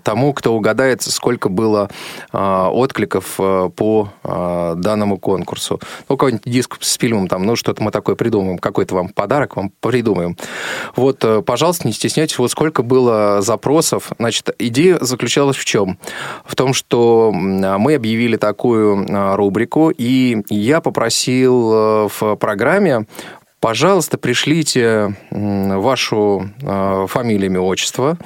[0.03, 1.89] тому, кто угадает, сколько было
[2.31, 3.35] откликов
[3.75, 5.79] по данному конкурсу.
[6.09, 9.71] Ну, какой-нибудь диск с фильмом, там, ну, что-то мы такое придумаем, какой-то вам подарок вам
[9.79, 10.37] придумаем.
[10.95, 14.11] Вот, пожалуйста, не стесняйтесь, вот сколько было запросов.
[14.17, 15.99] Значит, идея заключалась в чем?
[16.45, 23.05] В том, что мы объявили такую рубрику, и я попросил э, в программе
[23.59, 28.17] пожалуйста, пришлите вашу э, фамилию, имя, отчество,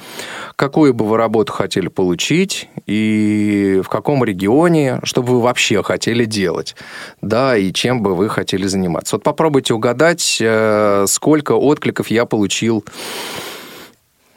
[0.56, 6.24] какую бы вы работу хотели получить и в каком регионе, что бы вы вообще хотели
[6.24, 6.76] делать,
[7.20, 9.16] да, и чем бы вы хотели заниматься.
[9.16, 12.84] Вот попробуйте угадать, э, сколько откликов я получил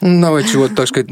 [0.00, 1.08] Давайте вот, так сказать,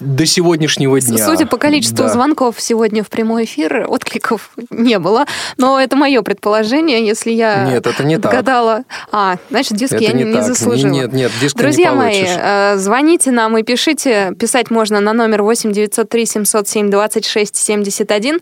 [0.00, 1.24] до сегодняшнего дня.
[1.24, 2.08] Судя по количеству да.
[2.08, 5.26] звонков сегодня в прямой эфир, откликов не было.
[5.56, 8.76] Но это мое предположение, если я нет, это не гадала.
[8.76, 9.08] Так.
[9.10, 10.90] А, значит, диск это я не, не заслужила.
[10.90, 14.32] Нет, нет, диск Друзья не мои, э, звоните нам и пишите.
[14.38, 18.40] Писать можно на номер 8 903 707 26 71.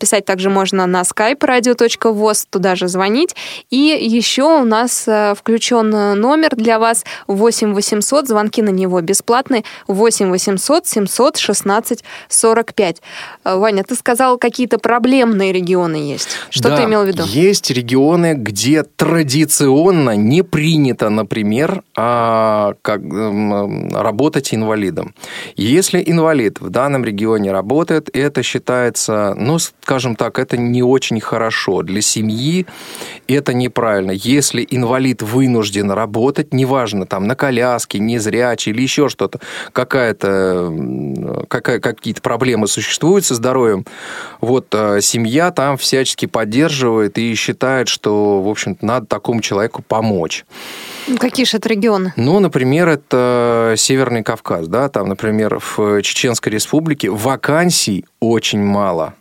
[0.00, 3.36] Писать также можно на skype radio.voz, туда же звонить.
[3.70, 9.11] И еще у нас э, включен номер для вас 8 800, звонки на него без
[9.12, 13.02] бесплатный 8 800 716 45.
[13.44, 16.28] Ваня, ты сказал, какие-то проблемные регионы есть.
[16.50, 17.24] Что да, ты имел в виду?
[17.26, 23.00] Есть регионы, где традиционно не принято, например, а, как,
[23.92, 25.14] работать инвалидом.
[25.56, 31.82] Если инвалид в данном регионе работает, это считается, ну, скажем так, это не очень хорошо.
[31.82, 32.66] Для семьи
[33.28, 34.12] это неправильно.
[34.12, 39.40] Если инвалид вынужден работать, неважно, там, на коляске, незрячий или еще еще что-то,
[39.72, 40.72] какая-то,
[41.48, 43.84] какая, какие-то проблемы существуют со здоровьем,
[44.40, 50.44] вот э, семья там всячески поддерживает и считает, что, в общем-то, надо такому человеку помочь.
[51.18, 52.12] Какие же это регионы?
[52.16, 59.14] Ну, например, это Северный Кавказ, да, там, например, в Чеченской Республике вакансий очень мало.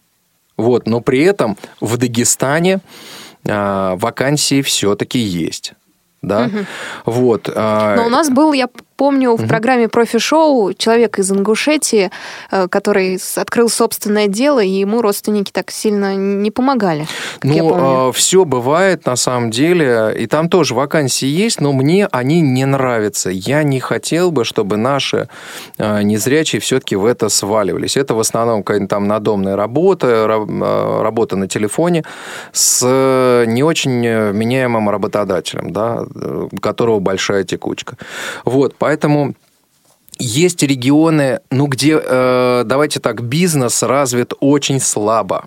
[0.58, 2.82] Вот, но при этом в Дагестане
[3.48, 5.74] а, вакансии все-таки есть
[6.22, 6.66] да, угу.
[7.06, 7.50] вот.
[7.54, 8.70] А, Но у нас был, я
[9.02, 12.12] помню в программе профи-шоу человек из Ингушетии,
[12.52, 17.08] э, который открыл собственное дело, и ему родственники так сильно не помогали.
[17.42, 22.66] Ну, все бывает на самом деле, и там тоже вакансии есть, но мне они не
[22.66, 23.32] нравятся.
[23.32, 25.28] Я не хотел бы, чтобы наши
[25.80, 27.98] э, незрячие все-таки в это сваливались.
[27.98, 32.04] Это в основном там надомная работа, ра- э, работа на телефоне
[32.52, 36.04] с э, не очень э, меняемым работодателем, да,
[36.52, 37.98] у которого большая текучка.
[38.46, 38.91] Вот, поэтому
[40.20, 45.46] есть регионы, ну, где, э, давайте так, бизнес развит очень слабо.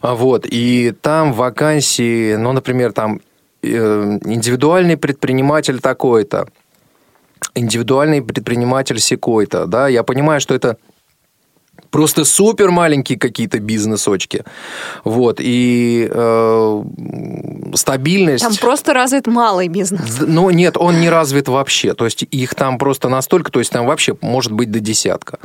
[0.00, 3.20] А Вот, и там вакансии, ну, например, там
[3.62, 6.46] э, индивидуальный предприниматель такой-то,
[7.54, 10.76] индивидуальный предприниматель секой-то, да, я понимаю, что это
[11.90, 14.44] просто супер маленькие какие-то бизнесочки,
[15.04, 16.82] вот, и э,
[17.74, 18.44] стабильность...
[18.44, 20.18] Там просто развит малый бизнес.
[20.20, 21.94] Ну, нет, он не развит вообще.
[21.94, 25.38] То есть их там просто настолько, то есть там вообще может быть до десятка.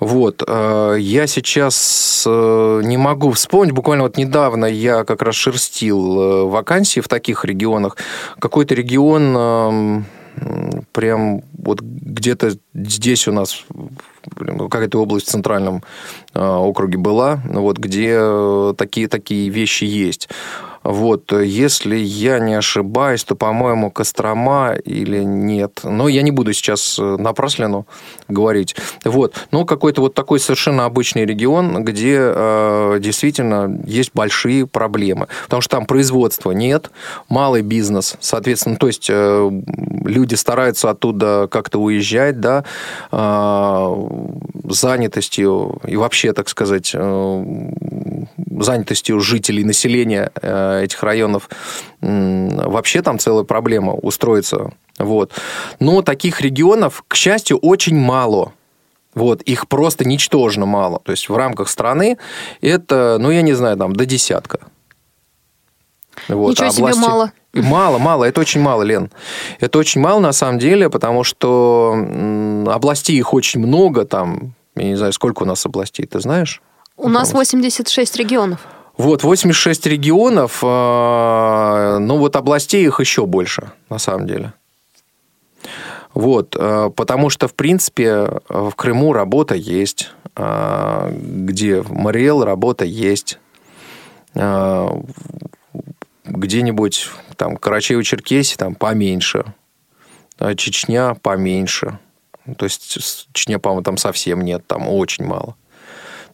[0.00, 0.44] Вот.
[0.46, 3.72] э, Я сейчас э, не могу вспомнить.
[3.72, 7.96] Буквально вот недавно я как раз шерстил э, вакансии в таких регионах.
[8.38, 10.06] Какой-то регион эм,
[10.92, 13.64] прям вот где-то здесь у нас
[14.70, 15.82] какая-то область в центральном
[16.34, 20.28] э, округе была, вот, где э, такие, такие вещи есть.
[20.82, 25.80] Вот, э, если я не ошибаюсь, то, по-моему, Кострома или нет.
[25.84, 27.86] Но я не буду сейчас э, напраслину
[28.28, 28.76] говорить.
[29.04, 35.28] Вот, но какой-то вот такой совершенно обычный регион, где э, действительно есть большие проблемы.
[35.44, 36.90] Потому что там производства нет,
[37.28, 39.50] малый бизнес, соответственно, то есть э,
[40.04, 42.64] люди стараются оттуда как-то уезжать, да,
[43.12, 44.08] э,
[44.64, 47.44] занятостью и вообще, так сказать, э,
[48.60, 51.48] занятостью жителей, населения э, этих районов,
[52.00, 54.72] вообще там целая проблема устроиться.
[54.98, 55.32] Вот.
[55.80, 58.52] Но таких регионов, к счастью, очень мало.
[59.14, 61.00] Вот, их просто ничтожно мало.
[61.04, 62.18] То есть в рамках страны
[62.60, 64.60] это, ну, я не знаю, там, до десятка.
[66.28, 67.32] Вот, Ничего а себе мало.
[67.54, 69.10] И Мало, мало, это очень мало, Лен.
[69.58, 71.96] Это очень мало на самом деле, потому что
[72.68, 76.62] областей их очень много, там, я не знаю, сколько у нас областей, ты знаешь?
[76.96, 78.60] У нас 86 регионов.
[78.98, 84.52] Вот, 86 регионов, э, ну вот областей их еще больше, на самом деле.
[86.14, 92.84] Вот, э, потому что, в принципе, в Крыму работа есть, э, где в Мариэл работа
[92.84, 93.38] есть,
[96.24, 99.54] где-нибудь там Карачаево-Черкесии там поменьше,
[100.38, 101.98] а Чечня поменьше.
[102.56, 102.98] То есть
[103.32, 105.56] Чечня, по-моему, там совсем нет, там очень мало.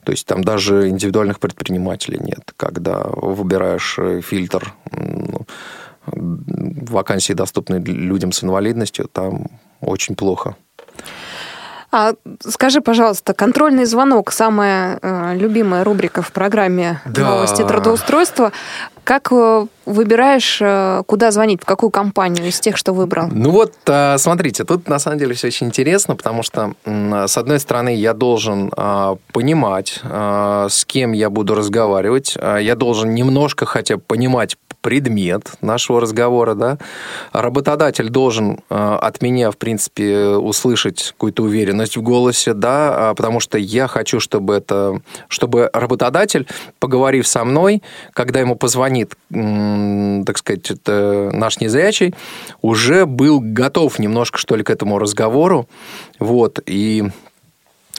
[0.04, 4.74] То есть там даже индивидуальных предпринимателей нет, когда выбираешь э, фильтр
[6.06, 9.46] вакансии, доступные людям с инвалидностью, там
[9.80, 10.56] очень плохо.
[11.96, 17.22] А скажи, пожалуйста, контрольный звонок самая э, любимая рубрика в программе Да.
[17.22, 18.50] новости трудоустройства.
[19.04, 23.28] Как э, выбираешь, э, куда звонить, в какую компанию из тех, что выбрал?
[23.30, 27.60] Ну вот, а, смотрите, тут на самом деле все очень интересно, потому что, с одной
[27.60, 28.72] стороны, я должен
[29.32, 36.54] понимать, с кем я буду разговаривать, я должен немножко хотя бы понимать предмет нашего разговора,
[36.54, 36.76] да.
[37.32, 43.40] Работодатель должен а, от меня, в принципе, услышать какую-то уверенность в голосе, да, а, потому
[43.40, 46.46] что я хочу, чтобы это, чтобы работодатель,
[46.80, 52.14] поговорив со мной, когда ему позвонит, так сказать, это наш незрячий,
[52.60, 55.66] уже был готов немножко, что ли, к этому разговору,
[56.18, 57.04] вот, и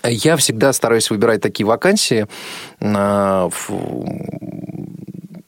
[0.03, 2.27] я всегда стараюсь выбирать такие вакансии,
[2.79, 3.49] в-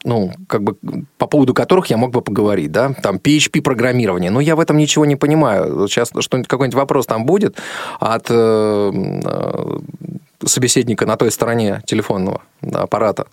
[0.08, 0.78] ну, как бы
[1.18, 5.06] по поводу которых я мог бы поговорить, да, там PHP-программирование, но я в этом ничего
[5.06, 5.88] не понимаю.
[5.90, 7.58] Сейчас что-нибудь, какой-нибудь вопрос там будет
[8.00, 8.92] от э,
[9.26, 9.80] э,
[10.46, 12.42] собеседника на той стороне телефонного
[12.74, 13.28] аппарата.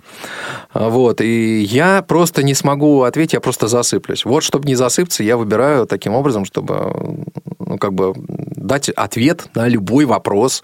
[0.75, 4.25] Вот, и я просто не смогу ответить, я просто засыплюсь.
[4.25, 7.25] Вот, чтобы не засыпаться, я выбираю таким образом, чтобы,
[7.59, 10.63] ну, как бы дать ответ на любой вопрос,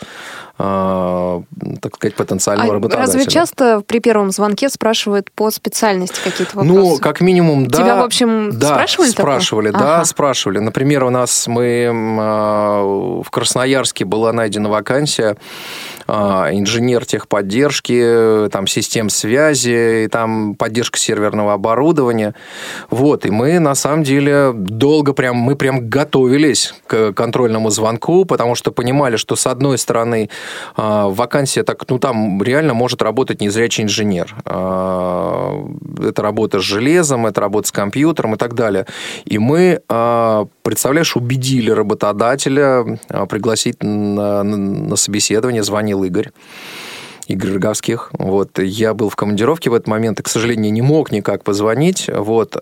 [0.58, 1.42] э,
[1.82, 3.06] так сказать, потенциального А работодателя.
[3.06, 6.78] разве часто при первом звонке спрашивают по специальности какие-то вопросы?
[6.78, 7.78] Ну, как минимум, да.
[7.78, 9.22] Тебя, в общем, да, спрашивали такое?
[9.34, 10.04] Спрашивали, да, Ага.
[10.04, 10.58] спрашивали.
[10.58, 11.88] Например, у нас мы
[12.20, 12.82] а,
[13.22, 15.36] в Красноярске была найдена вакансия
[16.06, 22.34] а, инженер техподдержки, там систем связи, и там поддержка серверного оборудования.
[22.90, 28.54] Вот, и мы на самом деле долго прям, мы прям готовились к контрольному звонку, потому
[28.54, 30.28] что понимали, что с одной стороны
[30.76, 34.34] а, вакансия так, ну там реально может работать незрячий инженер.
[34.44, 35.64] А,
[36.02, 38.86] это работа с железом, это работа с компьютером и так далее.
[39.24, 42.98] И мы, а, представляешь, убедили работодателя
[43.28, 46.30] пригласить на, на собеседование, звонил Игорь.
[47.30, 48.10] Игорь Роговских.
[48.12, 48.58] Вот.
[48.58, 52.08] Я был в командировке в этот момент и, к сожалению, не мог никак позвонить.
[52.12, 52.56] Вот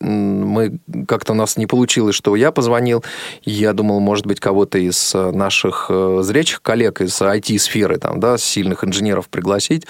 [0.00, 3.02] мы как-то у нас не получилось, что я позвонил.
[3.42, 8.36] Я думал, может быть, кого-то из э, наших э, зрячих коллег из IT-сферы, там, да,
[8.36, 9.86] сильных инженеров пригласить,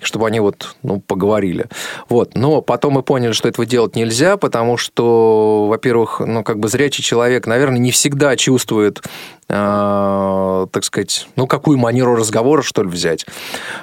[0.00, 1.66] чтобы они вот, ну, поговорили.
[2.08, 2.34] Вот.
[2.36, 7.04] Но потом мы поняли, что этого делать нельзя, потому что, во-первых, ну, как бы зрячий
[7.04, 9.02] человек, наверное, не всегда чувствует
[9.50, 13.26] э, так сказать, ну, какую манеру разговора, что ли, взять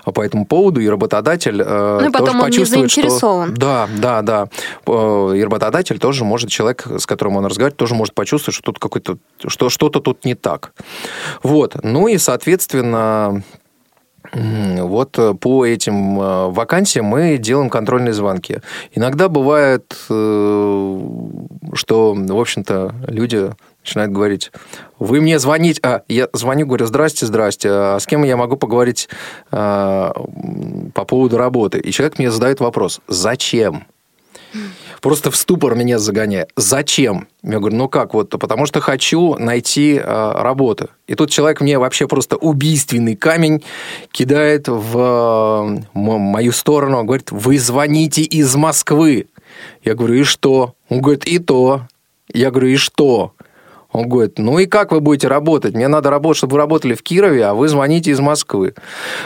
[0.06, 3.46] по этому поводу, и работодатель э, ну, и тоже почувствует, что...
[3.50, 4.48] Да, да, да.
[4.88, 9.18] И работодатель тоже может, человек, с которым он разговаривает, тоже может почувствовать, что тут какой-то,
[9.46, 10.74] что что-то тут не так.
[11.44, 11.76] Вот.
[11.84, 13.44] Ну и, соответственно,
[14.34, 18.60] вот по этим э, вакансиям мы делаем контрольные звонки.
[18.94, 21.02] Иногда бывает, э,
[21.74, 23.52] что, в общем-то, люди
[23.88, 24.52] начинают говорить,
[25.00, 29.08] вы мне звоните, а я звоню, говорю, здрасте, здрасте, а с кем я могу поговорить
[29.50, 30.14] а,
[30.94, 31.80] по поводу работы?
[31.80, 33.86] И человек мне задает вопрос, зачем?
[35.02, 36.50] Просто в ступор меня загоняет.
[36.56, 37.28] Зачем?
[37.44, 40.90] Я говорю, ну как, вот, потому что хочу найти э, работу.
[41.06, 43.64] И тут человек мне вообще просто убийственный камень
[44.12, 46.98] кидает в э, мою сторону.
[46.98, 49.28] Он говорит, вы звоните из Москвы.
[49.84, 50.74] Я говорю, и что?
[50.90, 51.84] Он говорит, и то.
[52.34, 53.34] Я говорю, и что?
[53.98, 55.74] Он говорит, ну и как вы будете работать?
[55.74, 58.76] Мне надо работать, чтобы вы работали в Кирове, а вы звоните из Москвы.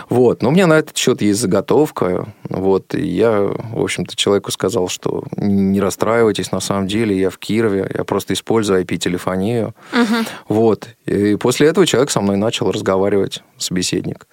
[0.10, 0.42] Вот.
[0.42, 2.34] Но у меня на этот счет есть заготовка.
[2.50, 2.96] Вот.
[2.96, 7.92] И я, в общем-то, человеку сказал, что не расстраивайтесь, на самом деле я в Кирове,
[7.94, 9.76] я просто использую IP-телефонию.
[9.94, 10.16] Угу.
[10.48, 10.88] Вот.
[11.06, 14.28] И после этого человек со мной начал разговаривать, собеседник.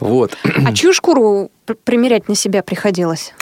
[0.00, 0.36] Вот.
[0.64, 1.50] А чью шкуру
[1.84, 3.32] примерять на себя приходилось?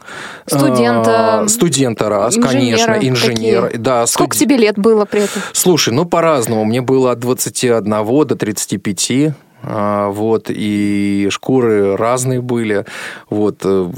[0.47, 1.41] Студента?
[1.41, 3.63] А, студента раз, инженера, конечно, инженер.
[3.63, 3.81] Какие?
[3.81, 4.47] Да, Сколько студ...
[4.47, 5.43] тебе лет было при этом?
[5.53, 6.65] Слушай, ну по-разному.
[6.65, 7.85] Мне было от 21
[8.27, 9.35] до 35.
[9.65, 12.85] А, вот, и шкуры разные были.
[13.31, 13.91] Вот, э,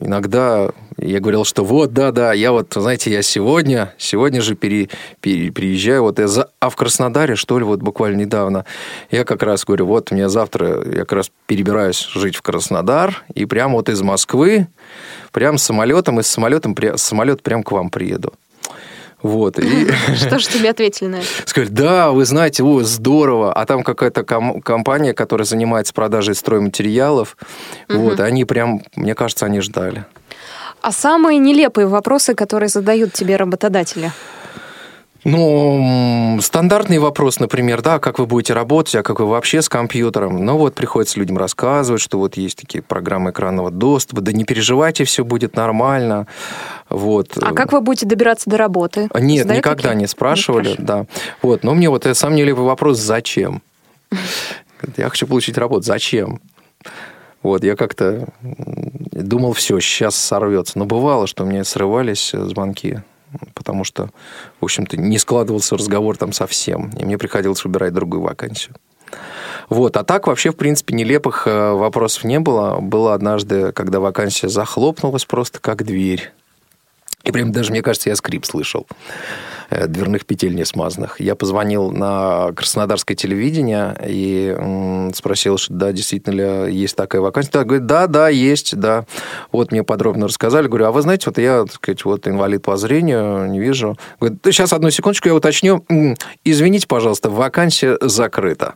[0.00, 0.70] иногда
[1.02, 4.88] я говорил, что вот, да-да, я вот, знаете, я сегодня, сегодня же пере,
[5.20, 8.64] пере, приезжаю, вот я за, а в Краснодаре, что ли, вот буквально недавно,
[9.10, 13.44] я как раз говорю, вот мне завтра, я как раз перебираюсь жить в Краснодар, и
[13.44, 14.68] прямо вот из Москвы,
[15.32, 18.32] прям самолетом, и с самолетом, самолет прям к вам приеду.
[19.22, 19.58] Вот.
[19.58, 19.90] И...
[20.16, 21.26] Что же тебе ответили на это?
[21.44, 23.52] Сказали, да, вы знаете, о, здорово.
[23.52, 27.36] А там какая-то ком- компания, которая занимается продажей стройматериалов.
[27.88, 27.98] Угу.
[27.98, 30.04] Вот, они прям, мне кажется, они ждали.
[30.82, 34.10] А самые нелепые вопросы, которые задают тебе работодатели?
[35.24, 40.44] Ну, стандартный вопрос, например, да, как вы будете работать, а как вы вообще с компьютером.
[40.44, 45.04] Ну, вот приходится людям рассказывать, что вот есть такие программы экранного доступа, да не переживайте,
[45.04, 46.26] все будет нормально.
[46.88, 47.38] Вот.
[47.40, 49.08] А как вы будете добираться до работы?
[49.14, 50.00] Нет, Задают никогда такие?
[50.00, 51.06] не спрашивали, не да.
[51.40, 53.62] Вот, но мне вот это самый нелепый вопрос, зачем?
[54.96, 56.40] Я хочу получить работу, зачем?
[57.42, 60.78] Вот, я как-то думал, все, сейчас сорвется.
[60.78, 63.00] Но бывало, что у меня срывались звонки
[63.54, 64.10] потому что,
[64.60, 68.74] в общем-то, не складывался разговор там совсем, и мне приходилось выбирать другую вакансию.
[69.68, 69.96] Вот.
[69.96, 72.80] А так вообще, в принципе, нелепых э, вопросов не было.
[72.80, 76.32] Было однажды, когда вакансия захлопнулась просто как дверь.
[77.24, 78.86] И прям даже, мне кажется, я скрип слышал.
[79.72, 81.20] Э, дверных петель не смазанных.
[81.20, 84.56] Я позвонил на краснодарское телевидение и
[85.14, 87.50] спросил, что да, действительно ли есть такая вакансия.
[87.52, 89.04] Да, говорит, да, да, есть, да.
[89.50, 90.66] Вот мне подробно рассказали.
[90.66, 93.96] Говорю, а вы знаете, вот я, так сказать, вот инвалид по зрению, не вижу.
[94.20, 95.84] Говорит, сейчас одну секундочку, я уточню.
[96.44, 98.74] Извините, пожалуйста, вакансия закрыта.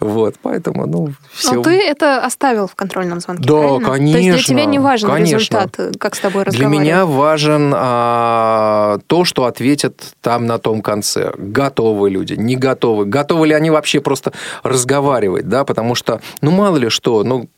[0.00, 1.54] Вот, поэтому, ну, все.
[1.54, 3.88] Но ты это оставил в контрольном звонке, Да, правильно?
[3.88, 4.12] конечно.
[4.12, 5.36] То есть для тебя не важен конечно.
[5.36, 6.82] результат, как с тобой разговаривают?
[6.82, 11.32] Для меня важен а, то, что ответят там на том конце.
[11.36, 13.04] Готовы люди, не готовы.
[13.04, 17.48] Готовы ли они вообще просто разговаривать, да, потому что, ну, мало ли что, ну,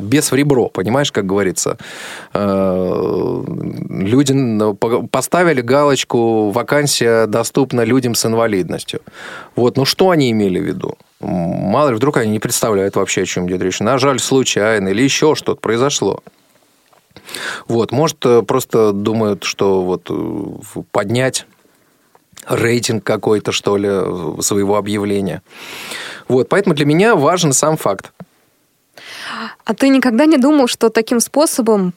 [0.00, 1.76] без в ребро, понимаешь, как говорится.
[2.32, 3.44] Э,
[3.88, 4.34] люди
[5.08, 9.00] поставили галочку «Вакансия доступна людям с инвалидностью».
[9.56, 10.96] Вот, ну что они имели в виду?
[11.20, 13.80] Мало ли, вдруг они не представляют вообще, о чем идет речь.
[13.80, 16.22] Нажали случайно или еще что-то произошло.
[17.68, 21.46] Вот, может, э, просто думают, что вот э, поднять
[22.48, 23.88] рейтинг какой-то, что ли,
[24.42, 25.42] своего объявления.
[26.28, 28.12] Вот, поэтому для меня важен сам факт.
[29.64, 31.92] А ты никогда не думал, что таким способом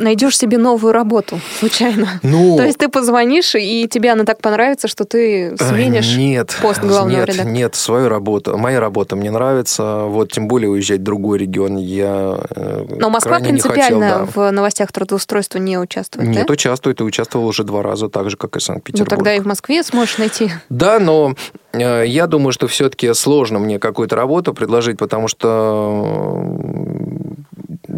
[0.00, 2.20] найдешь себе новую работу случайно?
[2.22, 6.80] Ну, То есть ты позвонишь, и тебе она так понравится, что ты сменишь нет, пост
[6.80, 7.48] главного нет, редактора?
[7.52, 8.56] Нет, свою работу.
[8.56, 10.04] Моя работа мне нравится.
[10.06, 14.28] Вот тем более уезжать в другой регион я э, Но Москва принципиально хотел, да.
[14.34, 16.52] в новостях трудоустройства не участвует, Нет, да?
[16.52, 19.10] участвует и участвовал уже два раза, так же, как и Ну, Санкт-Петербург.
[19.10, 20.50] тогда и в Москве сможешь найти.
[20.70, 21.34] Да, но
[21.72, 26.40] э, я думаю, что все-таки сложно мне какую-то работу предложить, потому что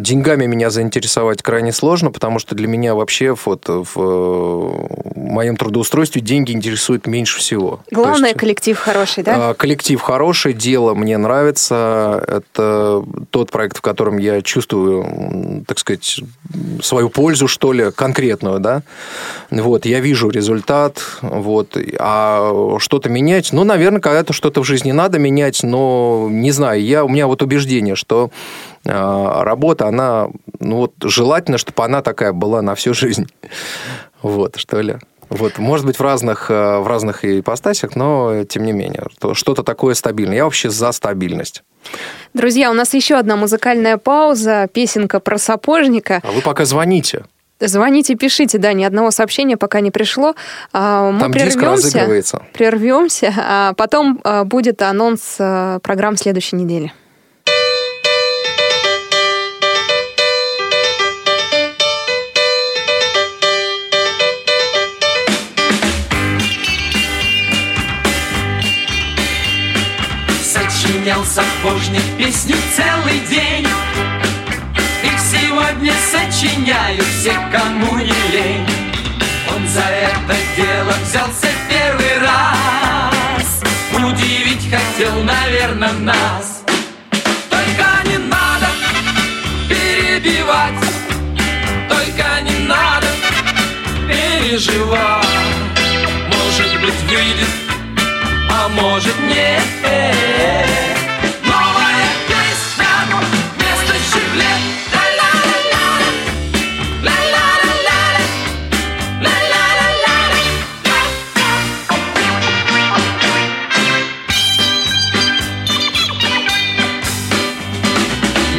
[0.03, 6.21] деньгами меня заинтересовать крайне сложно, потому что для меня вообще вот в э, моем трудоустройстве
[6.21, 7.81] деньги интересуют меньше всего.
[7.91, 9.51] То Главное, есть, коллектив хороший, да?
[9.51, 12.23] а, Коллектив хороший, дело мне нравится.
[12.27, 16.21] Это тот проект, в котором я чувствую, так сказать,
[16.83, 18.83] свою пользу, что ли, конкретную, да.
[19.51, 21.77] Вот, я вижу результат, вот.
[21.99, 27.05] А что-то менять, ну, наверное, когда-то что-то в жизни надо менять, но не знаю, я,
[27.05, 28.31] у меня вот убеждение, что
[28.85, 30.29] работа, она,
[30.61, 33.27] ну, вот, желательно, чтобы она такая была на всю жизнь.
[34.23, 34.99] Вот, что ли.
[35.31, 39.63] Вот, может быть, в разных, э, в разных ипостасях, но тем не менее, то что-то
[39.63, 40.37] такое стабильное.
[40.37, 41.65] Я вообще за стабильность.
[42.35, 46.21] Друзья, у нас еще одна музыкальная пауза, песенка про сапожника.
[46.23, 47.25] А вы пока звоните.
[47.61, 50.35] Звоните, пишите, да, ни одного сообщения пока не пришло.
[50.73, 52.43] А, Мы Там прервемся, разыгрывается.
[52.53, 56.93] прервемся, а потом а, будет анонс а, программ следующей недели.
[71.23, 73.67] Сочинял сапожник песню целый день.
[75.03, 78.67] Их сегодня сочиняют все, кому не лень.
[79.55, 83.63] Он за это дело взялся первый раз.
[83.93, 86.65] Удивить хотел, наверное, нас.
[87.51, 88.67] Только не надо
[89.69, 90.75] перебивать.
[91.89, 93.07] Только не надо
[94.09, 95.27] переживать.
[96.29, 97.63] Может быть выйдет
[98.55, 99.63] а может нет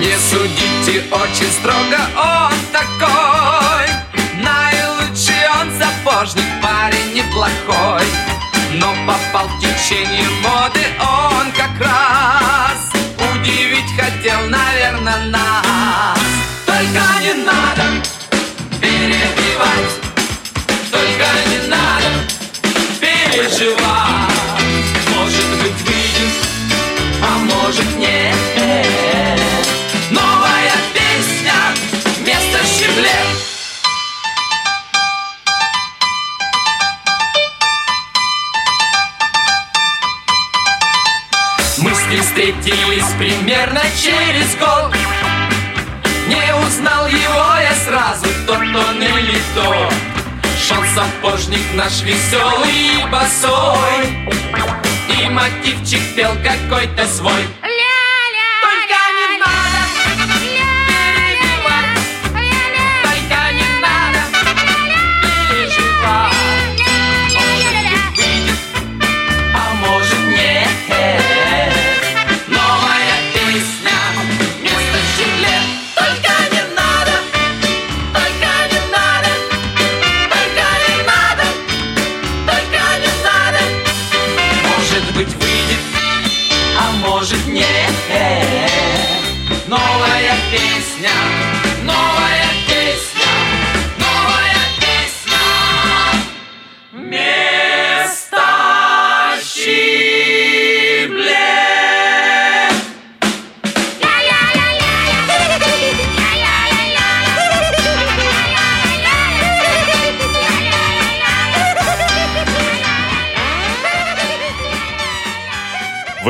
[0.04, 3.88] Не судите очень строго, он такой.
[4.36, 8.04] Наилучший он сапожник, парень неплохой.
[8.74, 12.03] Но попал в течение моды он как раз
[44.04, 44.94] через год.
[46.28, 49.90] Не узнал его я сразу, тот он или то.
[50.60, 54.28] Шел сапожник наш веселый и босой.
[55.08, 57.46] И мотивчик пел какой-то свой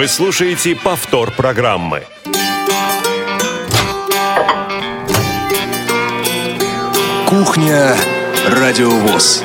[0.03, 2.03] Вы слушаете повтор программы.
[7.25, 7.95] Кухня
[8.49, 9.41] Радиовоз.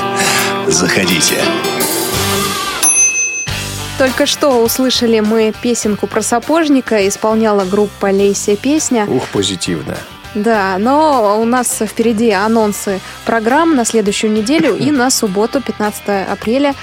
[0.66, 1.44] Заходите.
[3.98, 9.04] Только что услышали мы песенку про сапожника, исполняла группа Лейся песня.
[9.06, 9.98] Ух, позитивно.
[10.34, 16.74] Да, но у нас впереди анонсы программ на следующую неделю и на субботу, 15 апреля,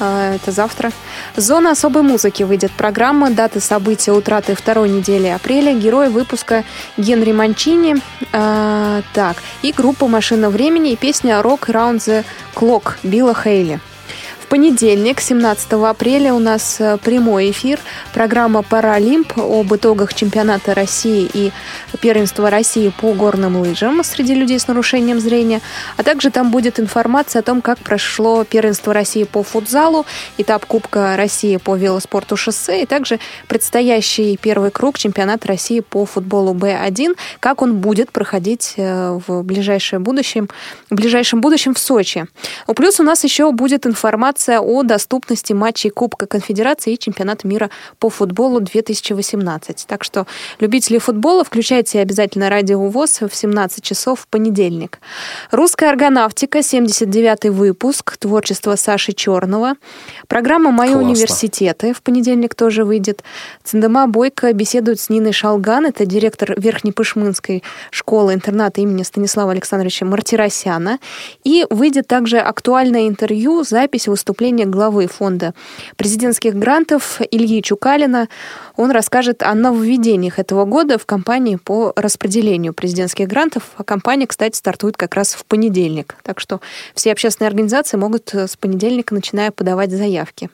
[0.00, 0.90] э, это завтра.
[1.36, 6.64] «Зона особой музыки» выйдет программа, даты события утраты второй недели апреля, герои выпуска
[6.96, 7.96] Генри Манчини,
[8.32, 12.24] э, так, и группа «Машина времени» и песня «Rock Round the
[12.54, 13.80] Clock» Билла Хейли.
[14.54, 17.80] Понедельник, 17 апреля, у нас э, прямой эфир.
[18.12, 21.50] Программа «Паралимп» об итогах чемпионата России и
[22.00, 25.60] первенства России по горным лыжам среди людей с нарушением зрения.
[25.96, 30.06] А также там будет информация о том, как прошло первенство России по футзалу,
[30.38, 36.54] этап Кубка России по велоспорту шоссе и также предстоящий первый круг чемпионата России по футболу
[36.54, 40.48] Б1, как он будет проходить э, в ближайшее будущем,
[40.90, 42.26] в ближайшем будущем в Сочи.
[42.76, 47.70] Плюс у нас еще будет информация информация о доступности матчей Кубка Конфедерации и Чемпионата мира
[47.98, 49.86] по футболу 2018.
[49.86, 50.26] Так что
[50.60, 54.98] любители футбола, включайте обязательно радио ВОЗ в 17 часов в понедельник.
[55.50, 59.74] Русская органавтика, 79-й выпуск, творчество Саши Черного.
[60.28, 61.08] Программа «Мои Классно.
[61.08, 63.22] университеты» в понедельник тоже выйдет.
[63.62, 70.98] Циндема Бойко беседует с Ниной Шалган, это директор Верхнепышмынской школы-интерната имени Станислава Александровича Мартиросяна.
[71.44, 75.54] И выйдет также актуальное интервью, запись выступления выступление главы фонда
[75.96, 78.28] президентских грантов Ильи Чукалина.
[78.76, 83.70] Он расскажет о нововведениях этого года в кампании по распределению президентских грантов.
[83.76, 86.16] А кампания, кстати, стартует как раз в понедельник.
[86.24, 86.60] Так что
[86.96, 90.50] все общественные организации могут с понедельника, начиная подавать заявки.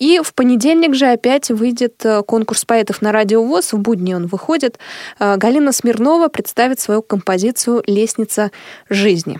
[0.00, 3.74] И в понедельник же опять выйдет э, конкурс поэтов на радио ВОЗ.
[3.74, 4.80] В будни он выходит.
[5.20, 8.50] Э, Галина Смирнова представит свою композицию «Лестница
[8.90, 9.38] жизни».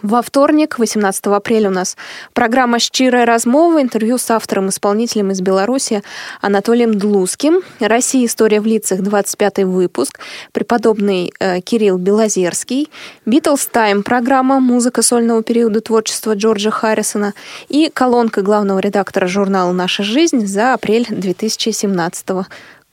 [0.00, 1.98] Во вторник, 18 апреля, у нас
[2.32, 6.02] программа «Щирая размова», интервью с автором-исполнителем из Беларуси
[6.40, 7.60] Анатолием Длузким.
[7.78, 8.24] «Россия.
[8.24, 10.18] История в лицах», 25 выпуск.
[10.52, 12.90] Преподобный э, Кирилл Белозерский.
[13.26, 17.34] «Битлз Тайм» программа «Музыка сольного периода творчества Джорджа Харрисона».
[17.68, 22.46] И колонка главного редактора журнала «Наша жизнь» за апрель 2017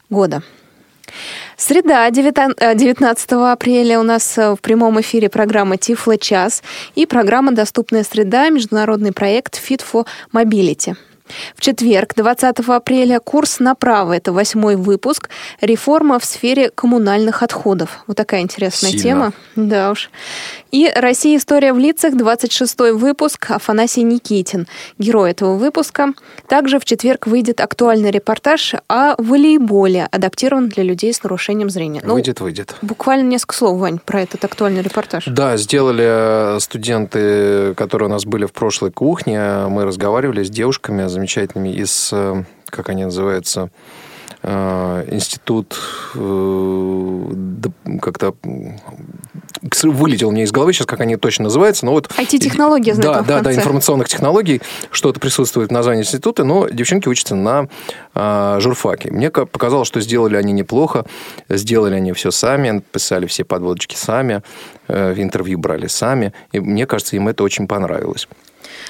[0.09, 0.43] года.
[1.57, 6.63] Среда, 19 э, апреля у нас э, в прямом эфире программа Тифло час
[6.95, 10.95] и программа «Доступная среда» международный проект Fit for Mobility.
[11.55, 14.13] В четверг, 20 апреля, курс направо.
[14.13, 15.29] Это восьмой выпуск.
[15.61, 18.03] Реформа в сфере коммунальных отходов.
[18.07, 19.03] Вот такая интересная Сильно.
[19.03, 19.33] тема.
[19.55, 20.09] Да уж.
[20.71, 21.37] И «Россия.
[21.37, 24.67] История в лицах», 26 выпуск, Афанасий Никитин,
[24.97, 26.13] герой этого выпуска.
[26.47, 32.01] Также в четверг выйдет актуальный репортаж о волейболе, адаптирован для людей с нарушением зрения.
[32.03, 32.75] Ну, выйдет, выйдет.
[32.81, 35.25] Буквально несколько слов, Вань, про этот актуальный репортаж.
[35.27, 39.67] Да, сделали студенты, которые у нас были в прошлой кухне.
[39.69, 43.69] Мы разговаривали с девушками замечательными из, э, как они называются,
[44.41, 45.77] э, институт
[46.15, 47.25] э,
[48.01, 48.33] как-то
[49.83, 52.07] вылетел мне из головы сейчас, как они точно называются, но вот...
[52.17, 54.61] IT-технологии, Да, да, да, информационных технологий,
[54.91, 57.67] что-то присутствует в названии института, но девчонки учатся на
[58.15, 59.11] э, журфаке.
[59.11, 61.05] Мне показалось, что сделали они неплохо,
[61.49, 64.41] сделали они все сами, писали все подводочки сами,
[64.87, 68.27] э, интервью брали сами, и мне кажется, им это очень понравилось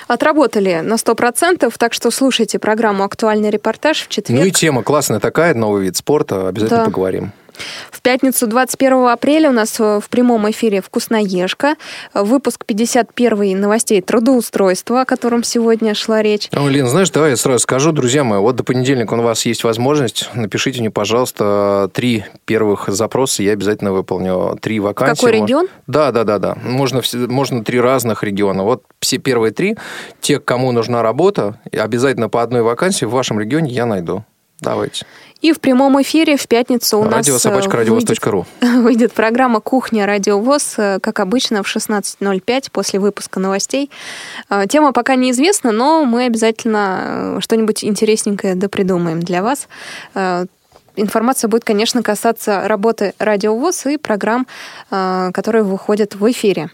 [0.08, 4.42] отработали на 100%, так что слушайте программу «Актуальный репортаж» в четверг.
[4.42, 6.86] Ну и тема классная такая, новый вид спорта, обязательно да.
[6.86, 7.32] поговорим.
[7.91, 11.76] В пятницу 21 апреля у нас э, в прямом эфире «Вкусноежка».
[12.14, 16.49] Выпуск 51 новостей трудоустройства, о котором сегодня шла речь.
[16.51, 19.64] Ну, Лен, знаешь, давай я сразу скажу, друзья мои, вот до понедельника у вас есть
[19.64, 20.30] возможность.
[20.34, 24.57] Напишите мне, пожалуйста, три первых запроса, я обязательно выполню.
[24.62, 25.22] Три вакансии.
[25.22, 25.68] Какой регион?
[25.88, 26.57] Да, да, да, да.
[26.64, 28.64] Можно, можно три разных региона.
[28.64, 29.78] Вот все первые три,
[30.22, 34.24] те, кому нужна работа, обязательно по одной вакансии в вашем регионе я найду.
[34.62, 35.05] Давайте.
[35.41, 37.32] И в прямом эфире в пятницу у нас э,
[37.93, 38.22] выйдет,
[38.62, 43.89] выйдет программа «Кухня Радио ВОЗ», э, как обычно, в 16.05 после выпуска новостей.
[44.49, 49.68] Э, тема пока неизвестна, но мы обязательно что-нибудь интересненькое допридумаем для вас.
[50.95, 54.47] Информация будет, конечно, касаться работы Радио ВОЗ и программ,
[54.89, 56.70] которые выходят в эфире.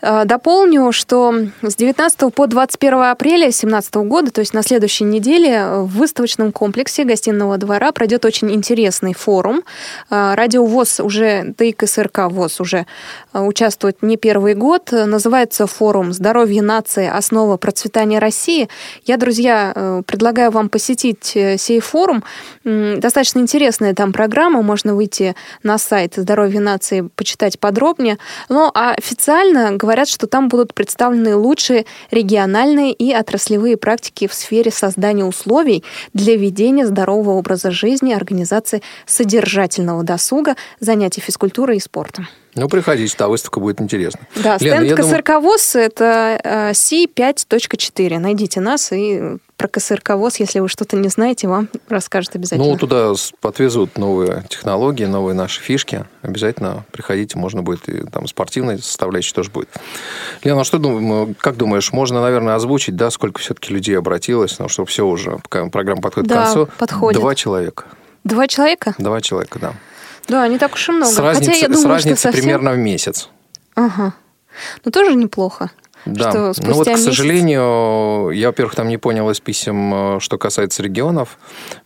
[0.00, 5.66] Э, дополню, что с 19 по 21 апреля 2017 года, то есть на следующей неделе,
[5.66, 9.62] в выставочном комплексе гостиного двора пройдет очень интересный форум.
[10.10, 12.86] Э, Радио ВОЗ уже, да и КСРК ВОЗ уже
[13.32, 14.92] э, участвует не первый год.
[14.92, 17.08] Называется форум «Здоровье нации.
[17.08, 18.68] Основа процветания России».
[19.04, 22.22] Я, друзья, предлагаю вам посетить сей форум.
[22.64, 24.62] Достаточно интересная там программа.
[24.62, 28.18] Можно выйти на сайт «Здоровье нации», почитать подробнее.
[28.48, 35.24] Но официально, говорят, что там будут представлены лучшие региональные и отраслевые практики в сфере создания
[35.24, 35.82] условий
[36.12, 42.28] для ведения здорового образа жизни, организации содержательного досуга, занятий физкультурой и спортом.
[42.54, 44.20] Ну, приходите, та выставка будет интересна.
[44.36, 45.30] Да, Лена, стенд КСРК
[45.74, 48.18] это э, C5.4.
[48.18, 52.70] Найдите нас и про КСРК если вы что-то не знаете, вам расскажут обязательно.
[52.70, 56.04] Ну, туда с- подвезут новые технологии, новые наши фишки.
[56.22, 59.68] Обязательно приходите, можно будет, и там спортивная составляющая тоже будет.
[60.44, 64.68] Лена, а что дум- как думаешь, можно, наверное, озвучить, да, сколько все-таки людей обратилось, ну,
[64.68, 66.68] чтобы все уже, пока программа подходит Да, к концу.
[66.78, 67.20] подходит.
[67.20, 67.84] Два человека.
[68.22, 68.94] Два человека?
[68.96, 69.74] Два человека, да.
[70.28, 71.10] Да, не так уж и много.
[71.12, 72.42] С Хотя я с думаю, разницей что совсем...
[72.42, 73.28] примерно в месяц.
[73.74, 74.14] Ага.
[74.84, 75.70] Ну, тоже неплохо.
[76.06, 80.20] Да, Что ну вот, к месяц- сожалению, я, во-первых, там не понял из писем, э,
[80.20, 81.38] что касается регионов,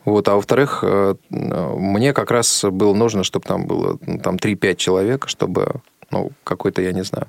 [0.04, 4.76] вот, а во-вторых, э, мне как раз было нужно, чтобы там было ну, там 3-5
[4.76, 7.28] человек, чтобы ну, какой-то, я не знаю,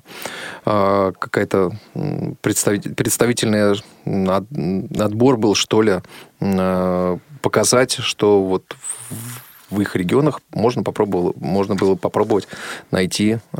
[0.66, 1.72] э, какая-то
[2.42, 3.80] представительный
[5.02, 6.02] отбор был, что ли,
[7.40, 8.76] показать, что вот
[9.74, 12.48] в- их регионах можно, попробовало, можно было попробовать
[12.90, 13.58] найти э,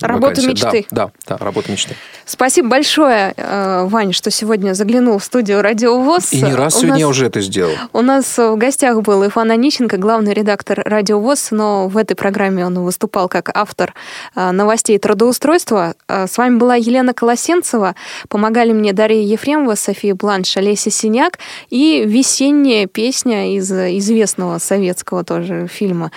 [0.00, 0.50] Работу вакансию.
[0.50, 0.86] мечты.
[0.90, 1.94] Да, да, да, работу мечты.
[2.24, 6.32] Спасибо большое, э, Вань, что сегодня заглянул в студию Радио ВОЗ.
[6.32, 7.72] И не раз У сегодня нас- я уже это сделал.
[7.92, 12.64] У нас в гостях был Ифан Онищенко, главный редактор Радио ВОЗ, но в этой программе
[12.64, 13.92] он выступал как автор
[14.34, 15.94] э, новостей трудоустройства.
[16.08, 17.94] Э, С вами была Елена Колосенцева.
[18.28, 25.66] Помогали мне Дарья Ефремова, София Бланш, Олеся Синяк и весенняя песня из известного советского тоже
[25.66, 26.10] фильма.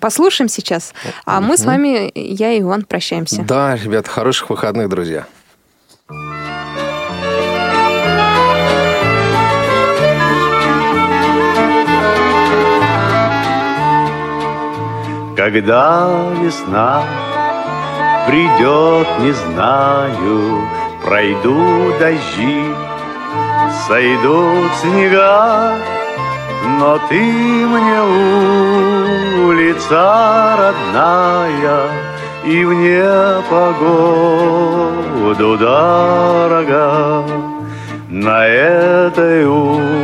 [0.00, 0.94] Послушаем сейчас.
[1.24, 3.42] А мы с вами, я и Иван, прощаемся.
[3.42, 5.26] Да, ребят, хороших выходных, друзья.
[15.36, 17.04] Когда весна
[18.26, 20.68] придет, не знаю,
[21.08, 22.64] Пройду дожди,
[23.86, 25.74] сойдут снега,
[26.64, 27.20] Но ты
[27.66, 28.02] мне
[29.44, 31.80] улица родная
[32.44, 33.58] И в непогоду
[35.56, 37.24] дорога.
[38.08, 39.94] На этой улице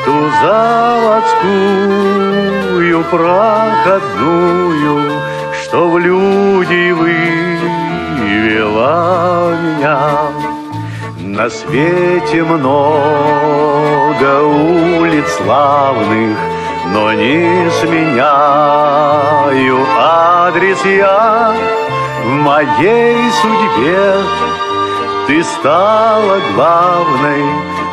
[0.06, 1.80] Ту заводскую
[3.12, 4.32] проходную
[5.62, 7.30] Что в люди вывела
[9.62, 10.00] меня.
[11.20, 16.38] На свете много улиц славных,
[16.94, 18.20] но не сменяю
[19.98, 21.79] адрес я
[22.30, 24.04] в моей судьбе.
[25.26, 27.44] Ты стала главной,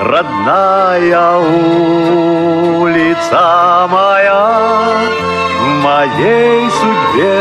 [0.02, 1.38] родная
[2.82, 4.46] улица моя
[5.60, 7.40] в моей судьбе.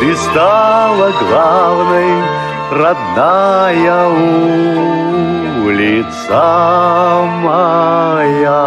[0.00, 2.12] Ты стала главной,
[2.70, 4.08] родная
[5.66, 6.44] улица
[7.42, 8.64] моя.